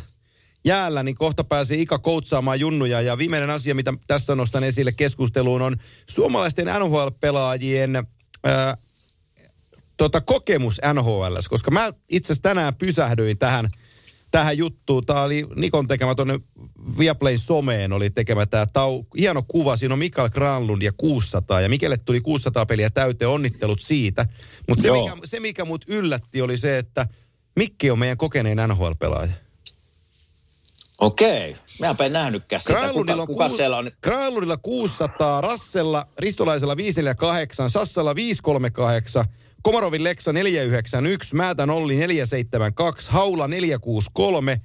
[0.64, 3.00] jäällä, niin kohta pääsee Ika koutsaamaan junnuja.
[3.00, 5.76] Ja viimeinen asia, mitä tässä nostan esille keskusteluun, on
[6.08, 8.06] suomalaisten NHL-pelaajien
[8.44, 8.76] ää,
[9.96, 11.36] tota, kokemus NHL.
[11.48, 13.68] Koska mä itse asiassa tänään pysähdyin tähän–
[14.30, 15.06] tähän juttuun.
[15.06, 16.40] Tämä oli Nikon tekemä tuonne
[16.98, 19.76] Viaplayn someen oli tekemä tämä tau, hieno kuva.
[19.76, 23.28] Siinä on Mikael Granlund ja 600 ja Mikelle tuli 600 peliä täyteen.
[23.28, 24.26] Onnittelut siitä.
[24.68, 27.06] Mutta se mikä, se, mikä mut yllätti, oli se, että
[27.56, 29.32] Mikki on meidän kokeneen NHL-pelaaja.
[31.00, 31.56] Okei.
[31.80, 32.74] Mä en nähnytkään sitä.
[32.92, 33.90] Kuka, kuka kuus, siellä on?
[34.02, 39.24] Granlundilla 600, Rassella, Ristolaisella 548, Sassalla 538,
[39.62, 44.60] Komarovin Leksa 491, Määtän Olli 472, Haula 463,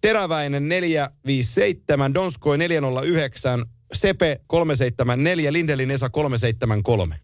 [0.00, 7.20] Teräväinen 457, Donskoi 409, Sepe 374, Lindelin Esa 373.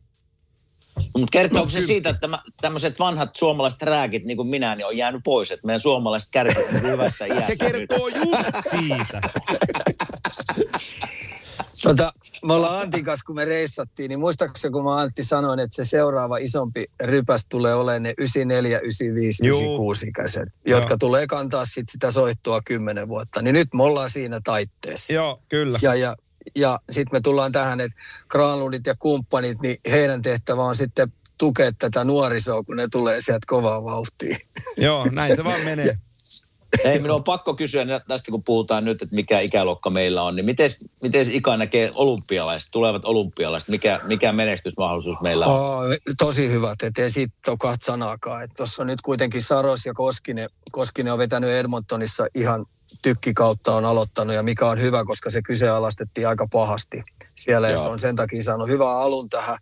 [0.97, 2.29] Mutta kertooko se siitä, että
[2.61, 6.67] tämmöiset vanhat suomalaiset rääkit, niin kuin minä, niin on jäänyt pois, että meidän suomalaiset kärkit
[6.75, 9.21] on hyvässä iässä Se kertoo just siitä.
[11.83, 12.13] Tota,
[12.45, 15.85] me ollaan Antin kanssa, kun me reissattiin, niin muistaakseni kun mä Antti sanoin, että se
[15.85, 19.59] seuraava isompi rypäs tulee olemaan ne 94, 95, Juu.
[19.59, 20.99] 96 ikäiset, jotka Joo.
[20.99, 23.43] tulee kantaa sit sitä soittua kymmenen vuotta.
[23.43, 25.13] Niin nyt me ollaan siinä taitteessa.
[25.13, 25.79] Joo, kyllä.
[25.83, 26.17] Ja, ja,
[26.57, 27.97] ja sitten me tullaan tähän, että
[28.29, 33.47] Granlundit ja kumppanit, niin heidän tehtävä on sitten tukea tätä nuorisoa, kun ne tulee sieltä
[33.47, 34.37] kovaa vauhtia.
[34.77, 35.99] Joo, näin se vaan menee.
[36.85, 40.47] Ei, minun on pakko kysyä tästä, kun puhutaan nyt, että mikä ikäluokka meillä on, niin
[40.47, 40.71] miten,
[41.03, 45.61] miten Ika näkee olympialaiset, tulevat olympialaiset, mikä, mikä menestysmahdollisuus meillä on?
[45.61, 45.83] Oh,
[46.19, 48.49] tosi hyvät, ettei siitä ole kahta sanaakaan.
[48.57, 52.67] Tuossa on nyt kuitenkin Saros ja Koskinen, Koskinen on vetänyt Edmontonissa ihan
[53.03, 57.03] tykkikautta on aloittanut ja mikä on hyvä, koska se kyseenalaistettiin aika pahasti
[57.35, 59.59] siellä ja se on sen takia saanut hyvää alun tähän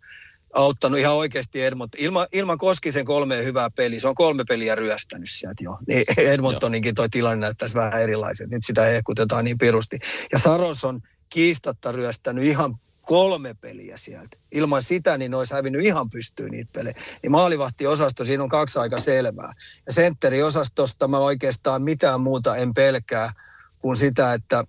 [0.55, 2.01] auttanut ihan oikeasti Edmonton.
[2.01, 5.77] Ilma, ilman Koskisen kolme hyvää peliä, se on kolme peliä ryöstänyt sieltä jo.
[5.87, 8.49] Niin Edmontoninkin toi tilanne näyttäisi vähän erilaiset.
[8.49, 9.99] Nyt sitä hehkutetaan niin pirusti.
[10.31, 14.37] Ja Saros on kiistatta ryöstänyt ihan kolme peliä sieltä.
[14.51, 16.95] Ilman sitä niin olisi hävinnyt ihan pystyyn niitä pelejä.
[17.23, 19.53] Niin maalivahtiosasto, siinä on kaksi aika selvää.
[19.87, 23.33] Ja sentteriosastosta mä oikeastaan mitään muuta en pelkää
[23.79, 24.63] kuin sitä, että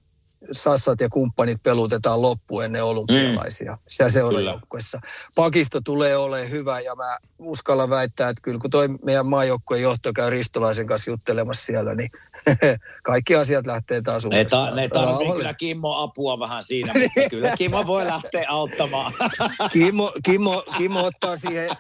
[0.53, 3.79] Sassat ja kumppanit pelutetaan loppuun ennen olympialaisia mm.
[3.89, 5.01] siellä seurajoukkuessa.
[5.37, 10.13] Pakisto tulee olemaan hyvä ja mä uskallan väittää, että kyllä kun toi meidän maajoukkueen johto
[10.13, 12.11] käy Ristolaisen kanssa juttelemassa siellä, niin
[13.07, 17.57] kaikki asiat lähtee taas Ne, ta- ne tarvitsee kyllä Kimmo apua vähän siinä, mutta kyllä
[17.59, 19.13] Kimmo voi lähteä auttamaan.
[19.73, 21.71] Kimmo, Kimmo, Kimmo, ottaa siihen,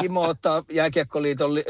[0.00, 1.64] Kimmo ottaa Jääkiekkoliiton äh,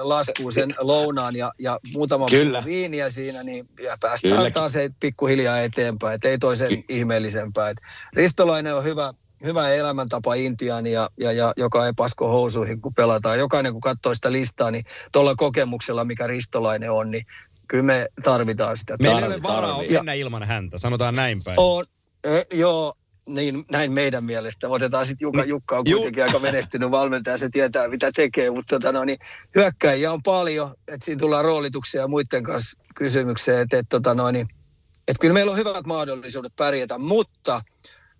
[0.00, 2.26] laskuun sen lounaan ja, ja muutama
[2.64, 4.50] viiniä siinä, niin ja päästään kyllä.
[4.50, 7.70] taas pikkuhiljaa eteenpäin ihmeellisempää, että ei toisen ihmeellisempää.
[7.70, 7.78] Et
[8.12, 13.38] Ristolainen on hyvä, hyvä elämäntapa Intiaan, ja, ja, ja, joka ei pasko housuihin, kun pelataan.
[13.38, 17.26] Jokainen, kun katsoo sitä listaa, niin tuolla kokemuksella, mikä Ristolainen on, niin
[17.68, 18.96] kyllä me tarvitaan sitä.
[19.00, 21.56] Meillä ei ole varaa mennä ilman häntä, sanotaan näin päin.
[21.60, 21.84] On,
[22.24, 22.94] e, joo,
[23.26, 24.68] niin, näin meidän mielestä.
[24.68, 28.92] Otetaan sitten Jukka, Jukka on kuitenkin aika menestynyt valmentaja, se tietää mitä tekee, mutta tota,
[28.92, 29.18] no, niin,
[29.54, 34.30] hyökkäjiä on paljon, että siinä tullaan roolituksia ja muiden kanssa kysymykseen, että et, tota, no,
[34.30, 34.46] niin,
[35.08, 37.62] et kyllä meillä on hyvät mahdollisuudet pärjätä, mutta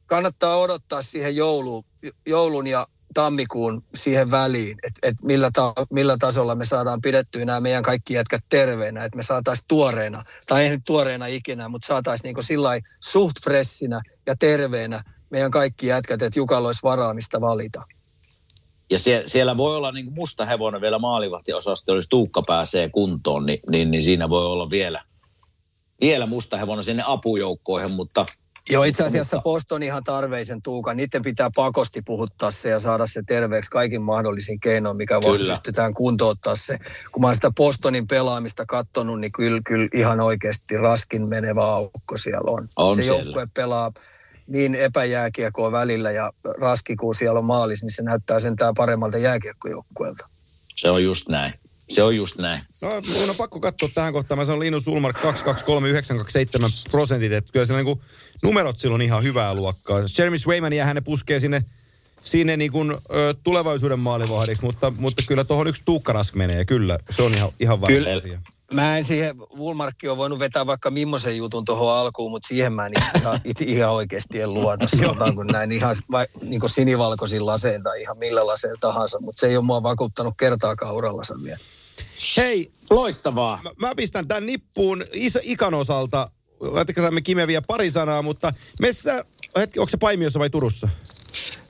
[0.07, 1.85] kannattaa odottaa siihen jouluun,
[2.27, 7.61] joulun ja tammikuun siihen väliin, että et millä, ta, millä tasolla me saadaan pidettyä nämä
[7.61, 12.29] meidän kaikki jätkät terveenä, että me saataisiin tuoreena, tai ei nyt tuoreena ikinä, mutta saataisiin
[12.29, 12.71] niinku sillä
[13.01, 17.83] suht fressinä ja terveenä meidän kaikki jätkät, että Jukalla olisi varaamista valita.
[18.91, 23.61] Ja sie, siellä voi olla niin musta hevonen vielä maalivahtiosasto, jos Tuukka pääsee kuntoon, niin,
[23.71, 25.03] niin, niin siinä voi olla vielä,
[26.01, 28.27] vielä musta hevonen sinne apujoukkoihin, mutta
[28.71, 30.97] Joo, itse asiassa Boston ihan tarveisen tuukan.
[30.97, 35.53] Niiden pitää pakosti puhuttaa se ja saada se terveeksi kaikin mahdollisin keinoin, mikä vaan Kyllä.
[35.53, 36.79] pystytään kuntouttaa se.
[37.13, 42.17] Kun mä oon sitä Bostonin pelaamista katsonut, niin kyllä, kyllä ihan oikeasti raskin menevä aukko
[42.17, 42.69] siellä on.
[42.77, 43.23] On se siellä.
[43.23, 43.93] joukkue pelaa
[44.47, 50.29] niin epäjääkiekkoa välillä ja raski, kun siellä on maalis, niin se näyttää sentään paremmalta jääkiekkojoukkueelta.
[50.77, 51.55] se on just näin.
[51.89, 52.63] Se on just näin.
[52.83, 54.39] No, mun on pakko katsoa tähän kohtaan.
[54.39, 57.33] Mä sanon Linus Ulmark 223927 prosentit.
[57.33, 58.01] Että kyllä siellä niin
[58.43, 59.99] numerot silloin ihan hyvää luokkaa.
[60.19, 61.63] Jeremy Swayman ja hänen puskee sinne,
[62.23, 66.65] sinne niin kuin, ö, tulevaisuuden maalivahdiksi, mutta, mutta kyllä tuohon yksi tuukkarask menee.
[66.65, 68.41] Kyllä, se on ihan, ihan varma asia.
[68.73, 72.87] Mä en siihen, Wulmarkki on voinut vetää vaikka millaisen jutun tuohon alkuun, mutta siihen mä
[72.87, 77.83] en ihan, it- ihan oikeasti en luota, sanotaanko näin ihan vai, niin kuin sinivalkoisin laseen
[77.83, 81.59] tai ihan millä laseen tahansa, mutta se ei ole mua vakuuttanut kertaakaan urallansa vielä.
[82.37, 83.61] Hei, Loistavaa.
[83.65, 86.31] mä, mä pistän tämän nippuun is, ikan osalta.
[86.75, 89.25] Ajattelin, me Kime vielä pari sanaa, mutta messä,
[89.57, 90.89] hetki, onko se Paimiossa vai Turussa?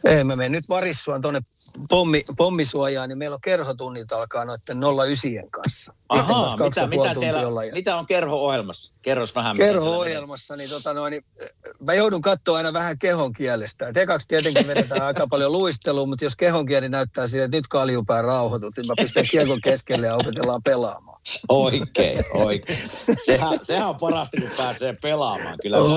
[0.07, 1.41] Ei, mä menen nyt varissuan tuonne
[1.89, 5.95] pommi, pommisuojaan, niin meillä on kerhotunnit alkaa noiden 09 kanssa.
[6.09, 8.93] Ahaa, mitä, mitä, siellä, ollaan ja- mitä on kerho-ohjelmassa?
[9.03, 9.57] Kerros vähän.
[9.57, 11.25] Kerho-ohjelmassa, niin, tota noin, niin
[11.81, 13.89] mä joudun katsoa aina vähän kehon kielestä.
[13.89, 17.67] Et ekaksi tietenkin vedetään aika paljon luistelua, mutta jos kehon kieli näyttää siihen, että nyt
[17.67, 21.17] kaljupää rauhoitut, niin mä pistän kiekon keskelle ja opetellaan pelaamaan.
[21.49, 22.79] Oikein, oikein.
[23.25, 25.57] Sehän, sehän on parasta, kun pääsee pelaamaan.
[25.63, 25.91] Kyllä On,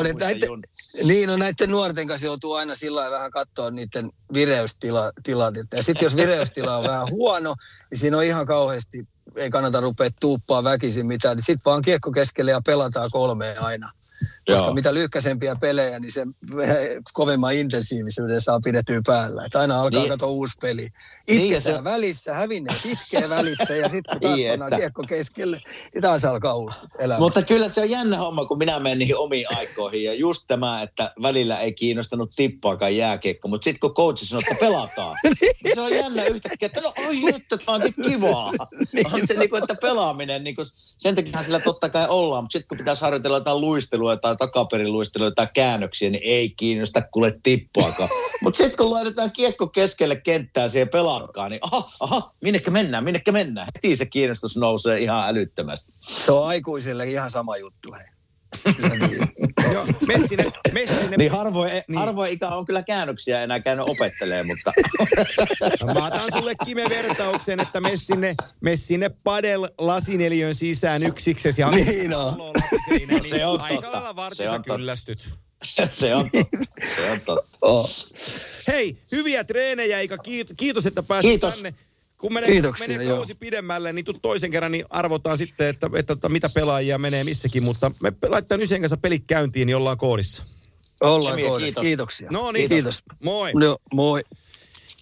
[0.48, 0.64] Jun-
[1.04, 3.72] Niin, no näiden nuorten kanssa joutuu aina sillä vähän katsoa
[4.02, 5.56] niiden vireystilat.
[5.74, 7.56] Ja sitten jos vireystila on vähän huono,
[7.92, 11.38] niin siinä on ihan kauheasti, ei kannata rupea tuuppaa väkisin mitään.
[11.38, 13.92] Niin sitten vaan kiekko keskelle ja pelataan kolmeen aina.
[14.50, 14.74] Koska Joo.
[14.74, 16.36] mitä lyhkäisempiä pelejä, niin sen
[17.14, 19.42] kovemman intensiivisyyden saa pidettyä päällä.
[19.46, 20.00] Että aina alkaa Niin.
[20.02, 20.10] niin.
[20.10, 20.88] katsoa uusi peli.
[21.30, 21.84] Niin, Itketään se- se...
[21.84, 25.62] välissä, hävinneet itkee välissä ja sitten kun Niin, kiekko keskelle,
[25.94, 27.20] niin taas alkaa uusi elämä.
[27.20, 30.04] Mutta kyllä se on jännä homma, kun minä menen niihin omiin aikoihin.
[30.04, 33.48] Ja just tämä, että välillä ei kiinnostanut tippaakaan jääkiekko.
[33.48, 35.18] Mutta sitten kun coach sanoo, että pelataan,
[35.64, 38.52] niin se on jännä yhtäkkiä, että no oi juttu, tämä onkin kivaa.
[39.14, 40.66] On se niin kuin, että pelaaminen, niin kuin,
[40.98, 42.44] sen takia sillä totta kai ollaan.
[42.44, 47.02] Mutta sitten kun pitäisi harjoitella jotain luistelua tai takaperin luistelua tai käännöksiä, niin ei kiinnosta
[47.02, 48.10] kuule tippaakaan.
[48.44, 53.32] Mutta sitten kun laitetaan kiekko keskelle kenttää siihen pelankaan, niin aha, aha, minnekä mennään, minnekä
[53.32, 53.68] mennään.
[53.76, 55.94] Heti se kiinnostus nousee ihan älyttömästi.
[56.08, 57.94] Se on aikuisille ihan sama juttu.
[57.94, 58.19] Hei.
[58.66, 59.20] Niin.
[59.74, 61.84] Joo, Messinen, Messinen, Niin harvoin, Niin.
[61.88, 62.00] niin.
[62.00, 64.72] harvoin ikä on kyllä käännöksiä enää käynyt opettelee, mutta
[66.00, 71.72] Mä otan sulle Kime vertauksen, että me sinne, me sinne padel lasineliön sisään yksiksesi ja
[71.72, 72.38] Niin on.
[72.38, 73.92] lasiseinään, niin Se on aika totta.
[73.98, 74.76] lailla vartissa Se on totta.
[74.76, 75.30] kyllästyt.
[75.90, 76.58] se on totta.
[76.96, 77.58] Se on totta.
[77.62, 77.90] Oh.
[78.68, 80.18] Hei, hyviä treenejä, Ika.
[80.18, 81.54] Kiitos, kiitos että pääsit Kiitos.
[81.54, 81.74] tänne.
[82.20, 83.16] Kun menee, Kiitoksia, menee joo.
[83.16, 87.64] kausi pidemmälle, niin toisen kerran, niin arvotaan sitten, että, että, että mitä pelaajia menee missäkin.
[87.64, 90.44] Mutta me laittaa Ysen kanssa pelit käyntiin, niin ollaan koodissa.
[91.02, 91.76] Ollaan kiitos.
[91.82, 92.28] Kiitoksia.
[92.32, 93.04] No niin, Kiitos.
[93.24, 93.52] moi.
[93.54, 94.22] No, moi.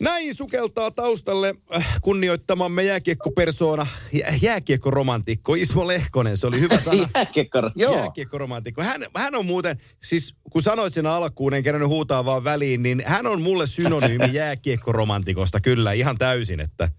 [0.02, 6.38] Näin sukeltaa taustalle äh, kunnioittamamme jääkiekkopersoona, jä- jääkiekkoromantikko Ismo Lehkonen.
[6.38, 7.10] Se oli hyvä sana.
[7.16, 7.96] Jääkiekkoro, joo.
[7.96, 8.84] Jääkiekkoromantikko.
[8.84, 13.04] Hän, hän on muuten, siis kun sanoit sen alkuun, en kerännyt huutaa vaan väliin, niin
[13.06, 16.90] hän on mulle synonyymi jääkiekkoromantikosta kyllä ihan täysin, että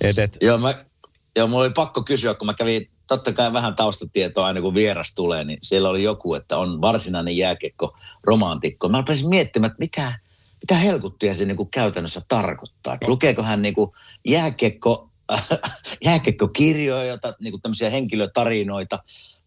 [0.00, 0.84] et, et, Joo, mä,
[1.36, 5.14] joo, mulla oli pakko kysyä, kun mä kävin totta kai vähän taustatietoa aina kun vieras
[5.14, 8.88] tulee, niin siellä oli joku, että on varsinainen jääkiekko romantikko.
[8.88, 10.12] Mä rupesin miettimään, että mitä,
[10.64, 12.94] mitä helkuttia se niin kuin käytännössä tarkoittaa.
[12.94, 13.90] Että lukeeko hän niin kuin
[14.28, 15.10] jääkiekko,
[16.04, 18.98] jääkiekkokirjoja, jota, niin kuin tämmöisiä henkilötarinoita,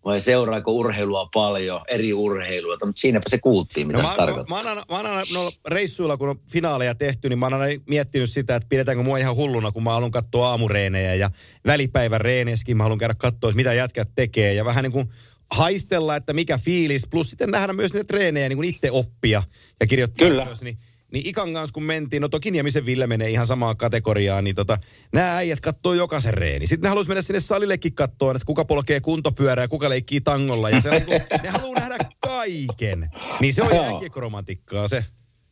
[0.05, 4.57] vai seuraako urheilua paljon, eri urheilua, mutta siinäpä se kuultiin, mitä No se mä, tarkoittaa.
[4.57, 5.23] mä, mä, aina, mä aina
[5.67, 9.35] reissuilla, kun on finaaleja tehty, niin mä oon aina miettinyt sitä, että pidetäänkö mua ihan
[9.35, 11.29] hulluna, kun mä haluan katsoa aamureenejä ja
[11.65, 12.77] välipäivän reeneskin.
[12.77, 15.09] Mä haluan käydä katsoa, mitä jätkät tekee ja vähän niin kuin
[15.51, 19.43] haistella, että mikä fiilis, plus sitten nähdä myös niitä treenejä niin kuin itse oppia
[19.79, 20.45] ja kirjoittaa Kyllä.
[20.45, 20.77] myös, niin
[21.13, 24.77] niin Ikan kanssa kun mentiin, no toki Niemisen Ville menee ihan samaan kategoriaan, niin tota,
[25.13, 26.67] nämä äijät kattoo jokaisen reeni.
[26.67, 30.69] Sitten ne haluaisi mennä sinne salillekin kattoon, että kuka polkee kuntopyörää ja kuka leikkii tangolla.
[30.69, 31.01] Ja se, on
[31.43, 33.09] ne haluaa nähdä kaiken.
[33.39, 33.83] Niin se on Joo.
[33.83, 35.05] jääkiekoromantikkaa se.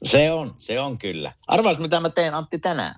[0.04, 1.32] Se on, se on kyllä.
[1.48, 2.96] Arvaas, mitä mä teen Antti tänään.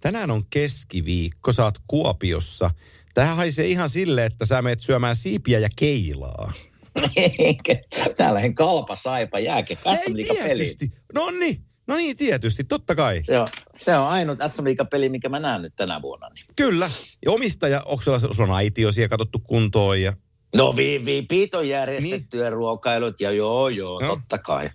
[0.00, 2.70] Tänään on keskiviikko, sä oot Kuopiossa.
[3.14, 6.52] Tähän haisee ihan sille, että sä meet syömään siipiä ja keilaa.
[8.16, 9.78] Täällä en kalpa saipa jääke.
[9.84, 10.92] Ei tietysti.
[11.14, 13.22] No niin, no niin tietysti, totta kai.
[13.22, 16.28] Se on, se on ainut SM peli, mikä mä näen nyt tänä vuonna.
[16.28, 16.44] Niin.
[16.56, 16.90] Kyllä.
[17.24, 20.12] Ja omistaja, onko sulla, sulla on aitiosia katsottu kuntoon ja
[20.56, 22.52] No vi, viipit on järjestettyä niin.
[22.52, 24.06] ruokailut ja joo joo, No.
[24.06, 24.16] no.
[24.16, 24.70] totta kai.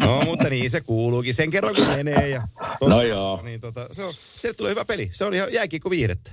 [0.00, 1.34] No, mutta niin se kuuluukin.
[1.34, 2.48] Sen kerran kun menee ja...
[2.80, 3.40] No joo.
[3.42, 5.08] Niin tota, se on, teille tulee hyvä peli.
[5.12, 6.32] Se on ihan jääkiekko viihdettä.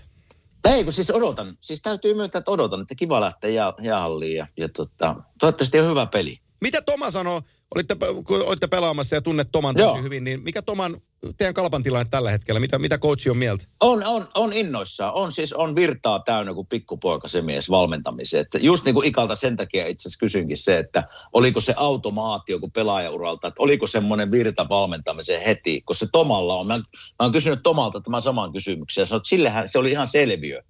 [0.69, 1.55] Ei, kun siis odotan.
[1.61, 5.89] Siis täytyy myöntää, että odotan, että kiva lähteä jää, jäähalliin ja, ja tota, toivottavasti on
[5.89, 6.39] hyvä peli.
[6.61, 7.41] Mitä Toma sanoo,
[7.75, 7.95] olitte,
[8.27, 10.01] kun olitte pelaamassa ja tunnet Toman tosi Joo.
[10.01, 10.97] hyvin, niin mikä Toman,
[11.37, 12.59] teidän kalpan tilanne tällä hetkellä?
[12.59, 13.65] Mitä, mitä coachi on mieltä?
[13.79, 15.13] On, on, on innoissaan.
[15.13, 18.41] On siis, on virtaa täynnä kuin pikkupoika se mies valmentamiseen.
[18.41, 21.03] Että just niin kuin Ikalta sen takia itse asiassa kysynkin se, että
[21.33, 26.67] oliko se automaatio kuin pelaajauralta, että oliko semmoinen virta valmentamiseen heti, kun se Tomalla on.
[26.67, 26.83] Mä, mä
[27.19, 30.61] oon kysynyt Tomalta tämän saman kysymyksen ja sanoin, että sillehän se oli ihan selviö,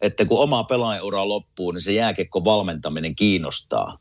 [0.00, 3.98] että kun oma pelaajaura loppuu, niin se jääkiekko valmentaminen kiinnostaa.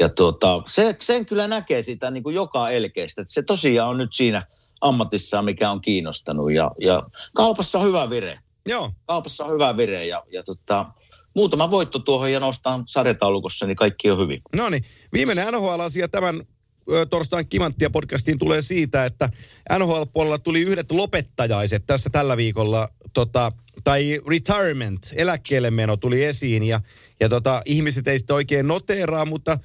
[0.00, 3.98] Ja tuota, se, sen kyllä näkee sitä niin kuin joka elkeistä, että se tosiaan on
[3.98, 4.46] nyt siinä
[4.80, 6.52] ammatissaan, mikä on kiinnostanut.
[6.52, 7.02] Ja, ja
[7.34, 8.38] kaupassa on hyvä vire.
[8.68, 10.86] Joo, Kaupassa on hyvä vire ja, ja tota,
[11.34, 14.42] muutama voitto tuohon ja nostaa sarjataulukossa, niin kaikki on hyvin.
[14.56, 14.84] no niin.
[15.12, 16.42] Viimeinen NHL-asia tämän
[16.92, 19.28] ö, torstain Kimanttia podcastiin tulee siitä, että
[19.78, 23.52] NHL-puolella tuli yhdet lopettajaiset tässä tällä viikolla, tota,
[23.84, 26.80] tai retirement, eläkkeelle meno tuli esiin, ja,
[27.20, 29.58] ja tota, ihmiset ei sitä oikein noteeraa, mutta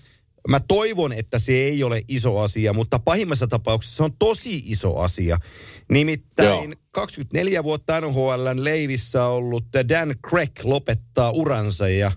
[0.50, 4.98] mä toivon, että se ei ole iso asia, mutta pahimmassa tapauksessa se on tosi iso
[4.98, 5.40] asia.
[5.90, 6.82] Nimittäin Joo.
[6.92, 12.12] 24 vuotta NHLn leivissä ollut Dan Craig lopettaa uransa, ja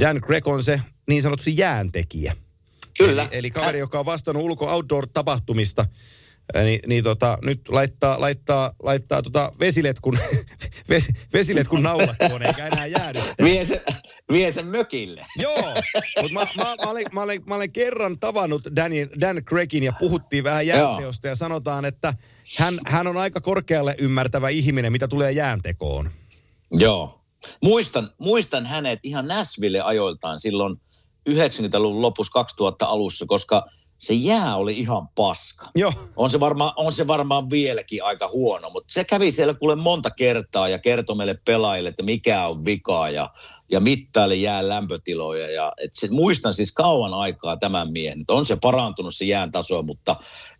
[0.00, 2.36] Dan Craig on se niin sanottu jääntekijä.
[2.98, 3.22] Kyllä.
[3.22, 5.94] Eli, eli kaveri, joka on vastannut ulko outdoor-tapahtumista, ää,
[6.54, 10.18] niin, niin tota, nyt laittaa, laittaa, laittaa tota vesiletkun,
[10.88, 13.20] ves, vesiletkun naulakkoon, eikä enää jäädy.
[13.42, 13.82] Vie, se,
[14.32, 15.26] vie sen mökille.
[15.38, 15.74] Joo,
[16.22, 19.92] mutta mä, mä, mä, olen, mä, olen, mä olen kerran tavannut Danin, Dan Craigin ja
[19.92, 22.14] puhuttiin vähän jäänteosta ja sanotaan, että
[22.58, 26.10] hän, hän on aika korkealle ymmärtävä ihminen, mitä tulee jääntekoon.
[26.70, 27.20] Joo.
[27.62, 30.76] Muistan, muistan hänet ihan Näsville ajoiltaan silloin
[31.30, 33.66] 90-luvun lopussa 2000 alussa, koska
[33.98, 35.66] se jää oli ihan paska.
[35.74, 39.76] Joo, On se, varmaan, on se varmaan vieläkin aika huono, mutta se kävi siellä kuule
[39.76, 43.30] monta kertaa ja kertoi meille pelaajille, että mikä on vika ja,
[43.70, 45.50] ja mittaili jään lämpötiloja.
[45.50, 49.52] Ja, et se, muistan siis kauan aikaa tämän miehen, että on se parantunut se jään
[49.52, 50.16] taso, mutta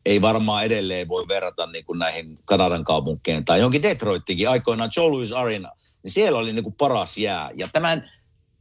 [0.07, 5.11] ei varmaan edelleen voi verrata niin kuin näihin Kanadan kaupunkeen tai johonkin Detroittiinkin aikoinaan Joe
[5.11, 5.71] Louis Arena,
[6.03, 7.51] niin siellä oli niin kuin paras jää.
[7.55, 8.11] Ja tämän,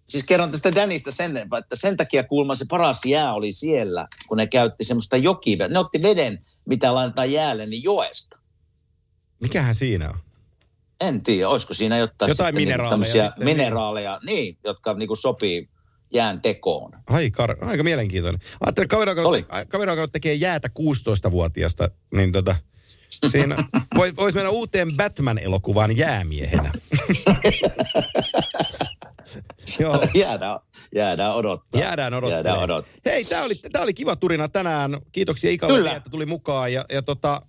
[0.09, 4.37] siis kerron tästä Danista sen, että sen takia kuulemma se paras jää oli siellä, kun
[4.37, 5.73] ne käytti semmoista jokivettä.
[5.73, 8.37] Ne otti veden, mitä laitetaan jäälle, niin joesta.
[9.41, 10.19] mikähän siinä on?
[11.01, 13.45] En tiedä, olisiko siinä jotain, Jotain sitten niinku mineraaleja niin.
[13.45, 15.69] mineraaleja, niin, jotka niinku sopii
[16.13, 16.91] jään tekoon.
[17.07, 18.41] Ai, kar- aika mielenkiintoinen.
[18.61, 18.89] Ajattelin,
[19.67, 22.55] kaveri, joka tekee jäätä 16-vuotiaasta, niin tota,
[23.27, 23.55] siinä
[23.95, 26.71] voi, voisi mennä uuteen Batman-elokuvaan jäämiehenä.
[29.79, 29.99] Joo.
[30.15, 30.59] jäädään,
[30.95, 31.81] jäädään odottaa.
[31.81, 32.45] Jäädään odottelemaan.
[32.45, 32.93] Jäädään odottaa.
[33.05, 34.97] Hei, tämä oli, tää oli kiva turina tänään.
[35.11, 36.73] Kiitoksia Ikalle, että tuli mukaan.
[36.73, 37.41] Ja, ja tota,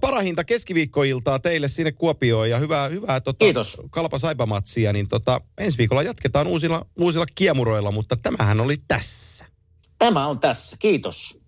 [0.00, 3.82] parahinta keskiviikkoiltaa teille sinne Kuopioon ja hyvää, hyvää tota, Kiitos.
[3.90, 4.92] kalpa saipamatsia.
[4.92, 9.44] Niin tota, ensi viikolla jatketaan uusilla, uusilla kiemuroilla, mutta tämähän oli tässä.
[9.98, 10.76] Tämä on tässä.
[10.78, 11.45] Kiitos.